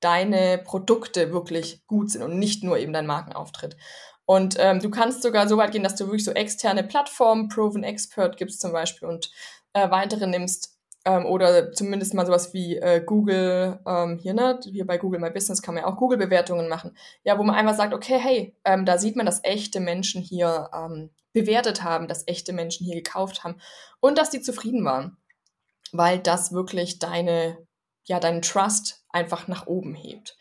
deine 0.00 0.58
Produkte 0.58 1.32
wirklich 1.32 1.86
gut 1.86 2.10
sind 2.10 2.22
und 2.22 2.40
nicht 2.40 2.64
nur 2.64 2.78
eben 2.78 2.92
dein 2.92 3.06
Markenauftritt. 3.06 3.76
Und 4.24 4.56
ähm, 4.58 4.80
du 4.80 4.90
kannst 4.90 5.22
sogar 5.22 5.48
so 5.48 5.56
weit 5.56 5.70
gehen, 5.70 5.84
dass 5.84 5.94
du 5.94 6.06
wirklich 6.06 6.24
so 6.24 6.32
externe 6.32 6.82
Plattformen, 6.82 7.48
Proven 7.48 7.84
Expert 7.84 8.36
gibst 8.38 8.60
zum 8.60 8.72
Beispiel 8.72 9.06
und 9.06 9.30
äh, 9.72 9.88
weitere 9.88 10.26
nimmst. 10.26 10.76
Ähm, 11.04 11.24
oder 11.24 11.70
zumindest 11.72 12.14
mal 12.14 12.26
sowas 12.26 12.52
wie 12.52 12.76
äh, 12.76 13.02
Google, 13.04 13.78
ähm, 13.86 14.18
hier, 14.20 14.34
ne, 14.34 14.58
hier 14.64 14.86
bei 14.86 14.98
Google 14.98 15.20
My 15.20 15.30
Business 15.30 15.62
kann 15.62 15.74
man 15.74 15.84
ja 15.84 15.88
auch 15.88 15.96
Google-Bewertungen 15.96 16.68
machen. 16.68 16.96
Ja, 17.22 17.38
wo 17.38 17.44
man 17.44 17.54
einfach 17.54 17.76
sagt, 17.76 17.94
okay, 17.94 18.18
hey, 18.18 18.56
ähm, 18.64 18.84
da 18.84 18.98
sieht 18.98 19.14
man, 19.14 19.26
dass 19.26 19.44
echte 19.44 19.78
Menschen 19.78 20.22
hier 20.22 20.70
ähm, 20.74 21.10
bewertet 21.32 21.82
haben, 21.82 22.08
dass 22.08 22.26
echte 22.26 22.52
Menschen 22.52 22.84
hier 22.84 22.96
gekauft 22.96 23.44
haben 23.44 23.60
und 24.00 24.18
dass 24.18 24.30
die 24.30 24.40
zufrieden 24.40 24.84
waren. 24.84 25.16
Weil 25.92 26.18
das 26.18 26.52
wirklich 26.52 26.98
deine, 26.98 27.58
ja, 28.04 28.20
deinen 28.20 28.42
Trust 28.42 29.04
einfach 29.10 29.48
nach 29.48 29.66
oben 29.66 29.94
hebt. 29.94 30.36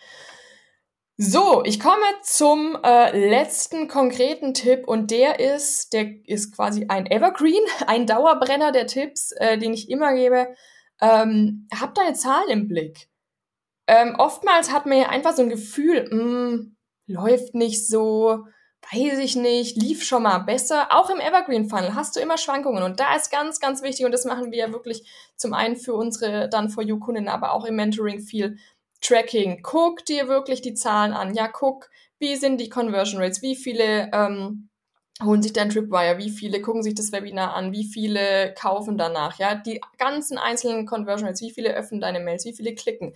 So, 1.17 1.63
ich 1.65 1.79
komme 1.79 2.01
zum 2.23 2.75
äh, 2.83 3.29
letzten 3.29 3.87
konkreten 3.87 4.55
Tipp 4.55 4.87
und 4.87 5.11
der 5.11 5.39
ist, 5.39 5.93
der 5.93 6.09
ist 6.25 6.55
quasi 6.55 6.87
ein 6.87 7.05
Evergreen, 7.05 7.63
ein 7.87 8.07
Dauerbrenner 8.07 8.71
der 8.71 8.87
Tipps, 8.87 9.31
äh, 9.33 9.57
den 9.57 9.73
ich 9.73 9.89
immer 9.89 10.15
gebe. 10.15 10.47
Ähm, 10.99 11.67
hab 11.79 11.93
deine 11.95 12.13
Zahlen 12.13 12.49
im 12.49 12.67
Blick. 12.67 13.07
Ähm, 13.87 14.15
oftmals 14.17 14.71
hat 14.71 14.85
man 14.85 14.97
ja 14.99 15.09
einfach 15.09 15.35
so 15.35 15.43
ein 15.43 15.49
Gefühl, 15.49 16.07
mh, 16.09 16.11
hm, 16.11 16.77
läuft 17.07 17.53
nicht 17.53 17.87
so, 17.87 18.45
weiß 18.93 19.19
ich 19.19 19.35
nicht, 19.35 19.77
lief 19.77 20.03
schon 20.03 20.23
mal 20.23 20.39
besser. 20.39 20.87
Auch 20.91 21.09
im 21.09 21.19
Evergreen 21.19 21.69
Funnel 21.69 21.95
hast 21.95 22.15
du 22.15 22.19
immer 22.19 22.37
Schwankungen 22.37 22.83
und 22.83 22.99
da 22.99 23.15
ist 23.15 23.31
ganz, 23.31 23.59
ganz 23.59 23.81
wichtig 23.81 24.05
und 24.05 24.11
das 24.11 24.25
machen 24.25 24.51
wir 24.51 24.57
ja 24.57 24.71
wirklich 24.71 25.03
zum 25.35 25.53
einen 25.53 25.77
für 25.77 25.93
unsere 25.93 26.49
dann 26.49 26.69
for 26.69 26.83
you 26.83 26.99
Kunden, 26.99 27.27
aber 27.27 27.53
auch 27.53 27.65
im 27.65 27.75
Mentoring 27.75 28.19
viel 28.19 28.57
Tracking. 29.01 29.61
Guck 29.63 30.05
dir 30.05 30.27
wirklich 30.27 30.61
die 30.61 30.73
Zahlen 30.73 31.13
an. 31.13 31.33
Ja, 31.33 31.47
guck, 31.47 31.89
wie 32.19 32.35
sind 32.35 32.61
die 32.61 32.69
Conversion 32.69 33.21
Rates? 33.21 33.41
Wie 33.41 33.55
viele 33.55 34.11
ähm, 34.13 34.69
holen 35.23 35.41
sich 35.41 35.53
dein 35.53 35.69
Tripwire? 35.69 36.17
Wie 36.17 36.29
viele 36.29 36.61
gucken 36.61 36.83
sich 36.83 36.93
das 36.93 37.11
Webinar 37.11 37.55
an? 37.55 37.71
Wie 37.71 37.85
viele 37.85 38.53
kaufen 38.53 38.97
danach? 38.97 39.39
Ja, 39.39 39.55
die 39.55 39.81
ganzen 39.97 40.37
einzelnen 40.37 40.85
Conversion 40.85 41.27
Rates. 41.27 41.41
Wie 41.41 41.51
viele 41.51 41.73
öffnen 41.73 42.01
deine 42.01 42.19
Mails? 42.19 42.45
Wie 42.45 42.53
viele 42.53 42.75
klicken? 42.75 43.13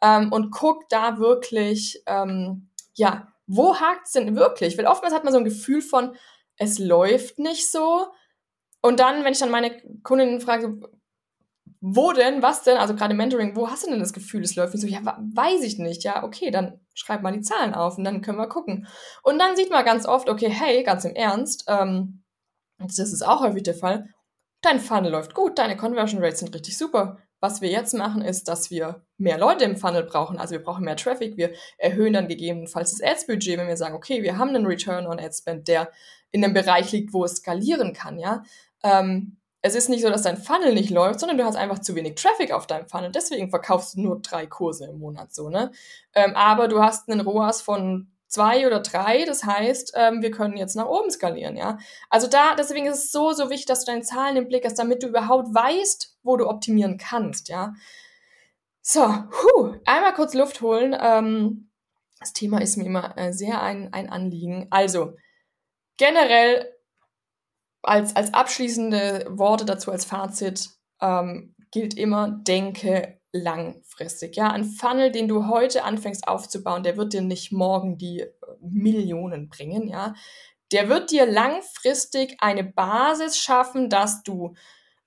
Ähm, 0.00 0.32
und 0.32 0.50
guck 0.50 0.88
da 0.88 1.18
wirklich, 1.18 2.02
ähm, 2.06 2.68
ja, 2.94 3.33
wo 3.46 3.76
hakt's 3.78 4.12
denn 4.12 4.36
wirklich? 4.36 4.78
Weil 4.78 4.86
oftmals 4.86 5.14
hat 5.14 5.24
man 5.24 5.32
so 5.32 5.38
ein 5.38 5.44
Gefühl 5.44 5.82
von, 5.82 6.16
es 6.56 6.78
läuft 6.78 7.38
nicht 7.38 7.70
so. 7.70 8.06
Und 8.80 9.00
dann, 9.00 9.24
wenn 9.24 9.32
ich 9.32 9.38
dann 9.38 9.50
meine 9.50 9.80
Kundinnen 10.02 10.40
frage, 10.40 10.80
wo 11.80 12.12
denn, 12.12 12.40
was 12.40 12.62
denn, 12.62 12.78
also 12.78 12.94
gerade 12.94 13.14
Mentoring, 13.14 13.56
wo 13.56 13.68
hast 13.70 13.84
du 13.84 13.90
denn 13.90 14.00
das 14.00 14.14
Gefühl, 14.14 14.42
es 14.42 14.56
läuft 14.56 14.74
nicht 14.74 14.82
so? 14.82 14.88
Ja, 14.88 15.02
weiß 15.34 15.62
ich 15.62 15.78
nicht. 15.78 16.02
Ja, 16.02 16.24
okay, 16.24 16.50
dann 16.50 16.80
schreib 16.94 17.22
mal 17.22 17.32
die 17.32 17.42
Zahlen 17.42 17.74
auf 17.74 17.98
und 17.98 18.04
dann 18.04 18.22
können 18.22 18.38
wir 18.38 18.48
gucken. 18.48 18.86
Und 19.22 19.38
dann 19.38 19.54
sieht 19.56 19.70
man 19.70 19.84
ganz 19.84 20.06
oft, 20.06 20.30
okay, 20.30 20.48
hey, 20.48 20.82
ganz 20.82 21.04
im 21.04 21.14
Ernst, 21.14 21.64
ähm, 21.68 22.24
das 22.78 22.98
ist 22.98 23.22
auch 23.22 23.40
häufig 23.40 23.64
der 23.64 23.74
Fall, 23.74 24.08
dein 24.62 24.80
Funnel 24.80 25.12
läuft 25.12 25.34
gut, 25.34 25.58
deine 25.58 25.76
Conversion 25.76 26.22
Rates 26.22 26.40
sind 26.40 26.54
richtig 26.54 26.78
super. 26.78 27.18
Was 27.44 27.60
wir 27.60 27.68
jetzt 27.68 27.92
machen, 27.92 28.22
ist, 28.22 28.48
dass 28.48 28.70
wir 28.70 29.02
mehr 29.18 29.36
Leute 29.36 29.66
im 29.66 29.76
Funnel 29.76 30.04
brauchen. 30.04 30.38
Also 30.38 30.52
wir 30.52 30.62
brauchen 30.62 30.82
mehr 30.82 30.96
Traffic. 30.96 31.36
Wir 31.36 31.52
erhöhen 31.76 32.14
dann 32.14 32.26
gegebenenfalls 32.26 32.92
das 32.92 33.02
Ads-Budget, 33.06 33.58
wenn 33.58 33.68
wir 33.68 33.76
sagen, 33.76 33.94
okay, 33.94 34.22
wir 34.22 34.38
haben 34.38 34.48
einen 34.48 34.64
Return 34.64 35.06
on 35.06 35.20
Ad 35.20 35.34
Spend, 35.34 35.68
der 35.68 35.92
in 36.30 36.42
einem 36.42 36.54
Bereich 36.54 36.90
liegt, 36.92 37.12
wo 37.12 37.22
es 37.22 37.36
skalieren 37.36 37.92
kann, 37.92 38.18
ja. 38.18 38.44
Ähm, 38.82 39.36
es 39.60 39.74
ist 39.74 39.90
nicht 39.90 40.00
so, 40.00 40.08
dass 40.08 40.22
dein 40.22 40.38
Funnel 40.38 40.72
nicht 40.72 40.88
läuft, 40.88 41.20
sondern 41.20 41.36
du 41.36 41.44
hast 41.44 41.56
einfach 41.56 41.80
zu 41.80 41.94
wenig 41.94 42.14
Traffic 42.14 42.50
auf 42.50 42.66
deinem 42.66 42.88
Funnel. 42.88 43.12
Deswegen 43.12 43.50
verkaufst 43.50 43.96
du 43.96 44.00
nur 44.00 44.22
drei 44.22 44.46
Kurse 44.46 44.86
im 44.86 44.98
Monat 44.98 45.34
so, 45.34 45.50
ne? 45.50 45.70
Ähm, 46.14 46.34
aber 46.36 46.66
du 46.66 46.82
hast 46.82 47.10
einen 47.10 47.20
ROAS 47.20 47.60
von 47.60 48.10
zwei 48.34 48.66
oder 48.66 48.80
drei. 48.80 49.24
Das 49.24 49.44
heißt, 49.44 49.92
ähm, 49.96 50.22
wir 50.22 50.30
können 50.30 50.56
jetzt 50.56 50.74
nach 50.76 50.86
oben 50.86 51.10
skalieren, 51.10 51.56
ja. 51.56 51.78
Also 52.10 52.26
da, 52.26 52.54
deswegen 52.56 52.86
ist 52.86 53.04
es 53.04 53.12
so, 53.12 53.32
so 53.32 53.50
wichtig, 53.50 53.66
dass 53.66 53.84
du 53.84 53.92
deine 53.92 54.02
Zahlen 54.02 54.36
im 54.36 54.48
Blick 54.48 54.64
hast, 54.64 54.78
damit 54.78 55.02
du 55.02 55.08
überhaupt 55.08 55.54
weißt, 55.54 56.18
wo 56.22 56.36
du 56.36 56.48
optimieren 56.48 56.98
kannst, 56.98 57.48
ja. 57.48 57.74
So, 58.82 59.06
huh, 59.06 59.76
einmal 59.86 60.12
kurz 60.14 60.34
Luft 60.34 60.60
holen. 60.60 60.96
Ähm, 61.00 61.70
das 62.20 62.32
Thema 62.32 62.60
ist 62.60 62.76
mir 62.76 62.84
immer 62.84 63.16
äh, 63.16 63.32
sehr 63.32 63.62
ein, 63.62 63.92
ein 63.92 64.10
Anliegen. 64.10 64.66
Also, 64.70 65.14
generell 65.96 66.70
als, 67.82 68.16
als 68.16 68.34
abschließende 68.34 69.26
Worte 69.30 69.64
dazu, 69.64 69.90
als 69.90 70.04
Fazit, 70.04 70.70
ähm, 71.00 71.54
gilt 71.70 71.94
immer, 71.94 72.28
denke 72.30 73.20
langfristig. 73.34 74.36
Ja, 74.36 74.50
ein 74.50 74.64
Funnel, 74.64 75.10
den 75.10 75.28
du 75.28 75.48
heute 75.48 75.84
anfängst 75.84 76.28
aufzubauen, 76.28 76.84
der 76.84 76.96
wird 76.96 77.12
dir 77.12 77.20
nicht 77.20 77.52
morgen 77.52 77.98
die 77.98 78.20
äh, 78.20 78.30
Millionen 78.60 79.48
bringen. 79.48 79.88
Ja, 79.88 80.14
der 80.72 80.88
wird 80.88 81.10
dir 81.10 81.26
langfristig 81.26 82.36
eine 82.38 82.64
Basis 82.64 83.36
schaffen, 83.36 83.90
dass 83.90 84.22
du 84.22 84.54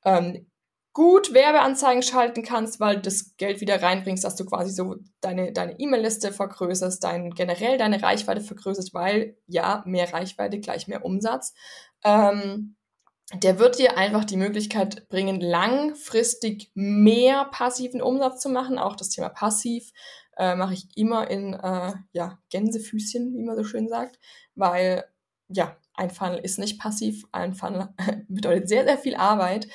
ähm, 0.03 0.45
gut 0.93 1.33
Werbeanzeigen 1.33 2.03
schalten 2.03 2.43
kannst, 2.43 2.79
weil 2.79 2.95
du 2.95 3.03
das 3.03 3.37
Geld 3.37 3.61
wieder 3.61 3.81
reinbringst, 3.81 4.23
dass 4.23 4.35
du 4.35 4.45
quasi 4.45 4.71
so 4.71 4.95
deine 5.21 5.53
deine 5.53 5.79
E-Mail-Liste 5.79 6.31
vergrößerst, 6.33 7.03
dein 7.03 7.31
generell 7.31 7.77
deine 7.77 8.01
Reichweite 8.01 8.41
vergrößerst, 8.41 8.93
weil 8.93 9.37
ja 9.47 9.83
mehr 9.85 10.11
Reichweite 10.11 10.59
gleich 10.59 10.87
mehr 10.87 11.05
Umsatz. 11.05 11.53
Ähm, 12.03 12.76
der 13.33 13.59
wird 13.59 13.77
dir 13.77 13.97
einfach 13.97 14.23
die 14.23 14.37
Möglichkeit 14.37 15.07
bringen, 15.09 15.41
langfristig 15.41 16.71
mehr 16.75 17.45
passiven 17.45 18.01
Umsatz 18.01 18.41
zu 18.41 18.49
machen. 18.49 18.79
Auch 18.79 18.95
das 18.95 19.09
Thema 19.09 19.29
passiv 19.29 19.91
äh, 20.37 20.55
mache 20.55 20.73
ich 20.73 20.87
immer 20.95 21.29
in 21.29 21.53
äh, 21.53 21.93
ja, 22.13 22.39
Gänsefüßchen, 22.49 23.35
wie 23.35 23.43
man 23.43 23.57
so 23.57 23.63
schön 23.63 23.89
sagt, 23.89 24.19
weil 24.55 25.03
ja, 25.49 25.75
ein 25.93 26.09
Funnel 26.09 26.39
ist 26.39 26.59
nicht 26.59 26.79
passiv, 26.79 27.25
ein 27.31 27.53
Funnel 27.53 27.89
bedeutet 28.29 28.69
sehr, 28.69 28.85
sehr 28.85 28.97
viel 28.97 29.15
Arbeit. 29.15 29.67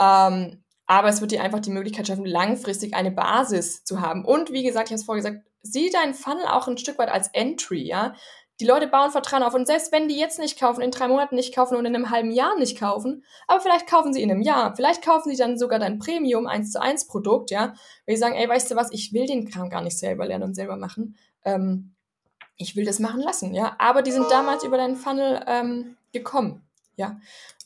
Ähm, 0.00 0.64
aber 0.86 1.08
es 1.08 1.20
wird 1.20 1.32
dir 1.32 1.42
einfach 1.42 1.60
die 1.60 1.70
Möglichkeit 1.70 2.06
schaffen, 2.06 2.24
langfristig 2.24 2.94
eine 2.94 3.10
Basis 3.10 3.84
zu 3.84 4.00
haben. 4.00 4.24
Und 4.24 4.52
wie 4.52 4.62
gesagt, 4.62 4.88
ich 4.88 4.92
habe 4.92 5.00
es 5.00 5.04
vorher 5.04 5.22
gesagt, 5.22 5.46
sieh 5.62 5.90
deinen 5.90 6.14
Funnel 6.14 6.46
auch 6.46 6.66
ein 6.66 6.78
Stück 6.78 6.98
weit 6.98 7.10
als 7.10 7.28
Entry, 7.28 7.82
ja. 7.82 8.14
Die 8.60 8.66
Leute 8.66 8.88
bauen 8.88 9.10
Vertrauen 9.10 9.42
auf. 9.42 9.54
Und 9.54 9.66
selbst 9.66 9.92
wenn 9.92 10.08
die 10.08 10.18
jetzt 10.18 10.38
nicht 10.38 10.58
kaufen, 10.58 10.80
in 10.80 10.90
drei 10.90 11.06
Monaten 11.06 11.36
nicht 11.36 11.54
kaufen 11.54 11.76
und 11.76 11.86
in 11.86 11.94
einem 11.94 12.10
halben 12.10 12.32
Jahr 12.32 12.58
nicht 12.58 12.78
kaufen, 12.78 13.24
aber 13.46 13.60
vielleicht 13.60 13.86
kaufen 13.86 14.12
sie 14.12 14.22
in 14.22 14.30
einem 14.30 14.42
Jahr. 14.42 14.74
Vielleicht 14.74 15.04
kaufen 15.04 15.30
sie 15.30 15.36
dann 15.36 15.58
sogar 15.58 15.78
dein 15.78 15.98
Premium 15.98 16.46
1 16.46 16.72
zu 16.72 16.82
1 16.82 17.06
Produkt, 17.06 17.50
ja. 17.50 17.74
Weil 18.06 18.16
sie 18.16 18.20
sagen, 18.20 18.34
ey, 18.34 18.48
weißt 18.48 18.70
du 18.70 18.76
was, 18.76 18.92
ich 18.92 19.12
will 19.12 19.26
den 19.26 19.48
Kram 19.48 19.70
gar 19.70 19.82
nicht 19.82 19.98
selber 19.98 20.26
lernen 20.26 20.44
und 20.44 20.54
selber 20.54 20.76
machen. 20.76 21.16
Ähm, 21.44 21.94
ich 22.56 22.74
will 22.74 22.84
das 22.84 22.98
machen 22.98 23.20
lassen, 23.20 23.54
ja. 23.54 23.76
Aber 23.78 24.02
die 24.02 24.10
sind 24.10 24.30
damals 24.30 24.64
über 24.64 24.76
deinen 24.76 24.96
Funnel 24.96 25.44
ähm, 25.46 25.96
gekommen, 26.12 26.66
ja. 26.96 27.20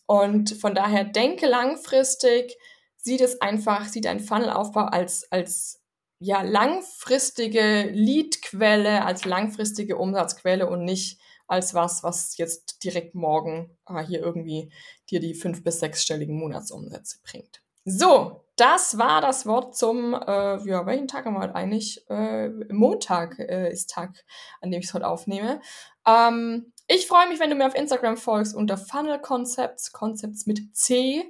Und 0.07 0.51
von 0.61 0.75
daher 0.75 1.05
denke 1.05 1.47
langfristig, 1.47 2.57
sieh 2.97 3.17
das 3.17 3.41
einfach, 3.41 3.87
sieh 3.87 4.01
deinen 4.03 4.21
Funnelaufbau 4.21 4.85
als, 4.85 5.31
als 5.33 5.82
ja, 6.23 6.43
langfristige 6.43 7.91
Leadquelle, 7.93 9.05
als 9.05 9.25
langfristige 9.25 9.97
Umsatzquelle 9.97 10.69
und 10.69 10.85
nicht 10.85 11.21
als 11.49 11.75
was, 11.75 12.03
was 12.03 12.37
jetzt 12.39 12.85
direkt 12.85 13.15
morgen 13.15 13.77
äh, 13.89 14.03
hier 14.03 14.21
irgendwie 14.21 14.73
dir 15.11 15.21
die 15.21 15.35
fünf- 15.35 15.65
bis 15.65 15.81
sechsstelligen 15.81 16.39
Monatsumsätze 16.39 17.19
bringt. 17.25 17.61
So, 17.85 18.45
das 18.55 18.97
war 18.97 19.21
das 19.21 19.45
Wort 19.45 19.77
zum, 19.77 20.15
äh, 20.15 20.69
ja, 20.69 20.87
welchen 20.87 21.09
Tag 21.09 21.25
haben 21.25 21.35
wir 21.35 21.41
heute 21.41 21.57
eigentlich? 21.57 22.09
Äh, 22.09 22.49
Montag 22.71 23.39
äh, 23.41 23.73
ist 23.73 23.91
Tag, 23.91 24.25
an 24.61 24.71
dem 24.71 24.81
ich 24.81 24.87
es 24.87 24.95
heute 24.95 25.09
aufnehme. 25.09 25.61
Ähm, 26.07 26.73
ich 26.87 27.09
freue 27.09 27.29
mich, 27.29 27.41
wenn 27.41 27.51
du 27.51 27.57
mir 27.57 27.67
auf 27.67 27.75
Instagram 27.75 28.17
folgst 28.17 28.55
unter 28.55 28.77
Funnel 28.77 29.21
Concepts, 29.21 29.93
Concepts 29.93 30.47
mit 30.47 30.77
C. 30.77 31.25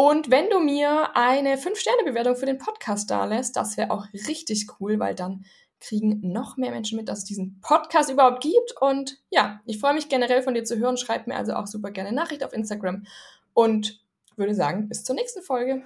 Und 0.00 0.30
wenn 0.30 0.48
du 0.48 0.60
mir 0.60 1.16
eine 1.16 1.56
5-Sterne-Bewertung 1.56 2.36
für 2.36 2.46
den 2.46 2.58
Podcast 2.58 3.10
da 3.10 3.24
lässt, 3.24 3.56
das 3.56 3.76
wäre 3.76 3.90
auch 3.90 4.06
richtig 4.12 4.68
cool, 4.78 5.00
weil 5.00 5.16
dann 5.16 5.44
kriegen 5.80 6.20
noch 6.22 6.56
mehr 6.56 6.70
Menschen 6.70 6.96
mit, 6.96 7.08
dass 7.08 7.18
es 7.18 7.24
diesen 7.24 7.60
Podcast 7.62 8.08
überhaupt 8.08 8.40
gibt. 8.40 8.74
Und 8.80 9.20
ja, 9.30 9.60
ich 9.66 9.80
freue 9.80 9.94
mich 9.94 10.08
generell 10.08 10.42
von 10.42 10.54
dir 10.54 10.62
zu 10.62 10.78
hören. 10.78 10.98
Schreib 10.98 11.26
mir 11.26 11.34
also 11.34 11.54
auch 11.54 11.66
super 11.66 11.90
gerne 11.90 12.12
Nachricht 12.12 12.44
auf 12.44 12.52
Instagram 12.52 13.06
und 13.54 14.00
würde 14.36 14.54
sagen, 14.54 14.88
bis 14.88 15.02
zur 15.02 15.16
nächsten 15.16 15.42
Folge. 15.42 15.82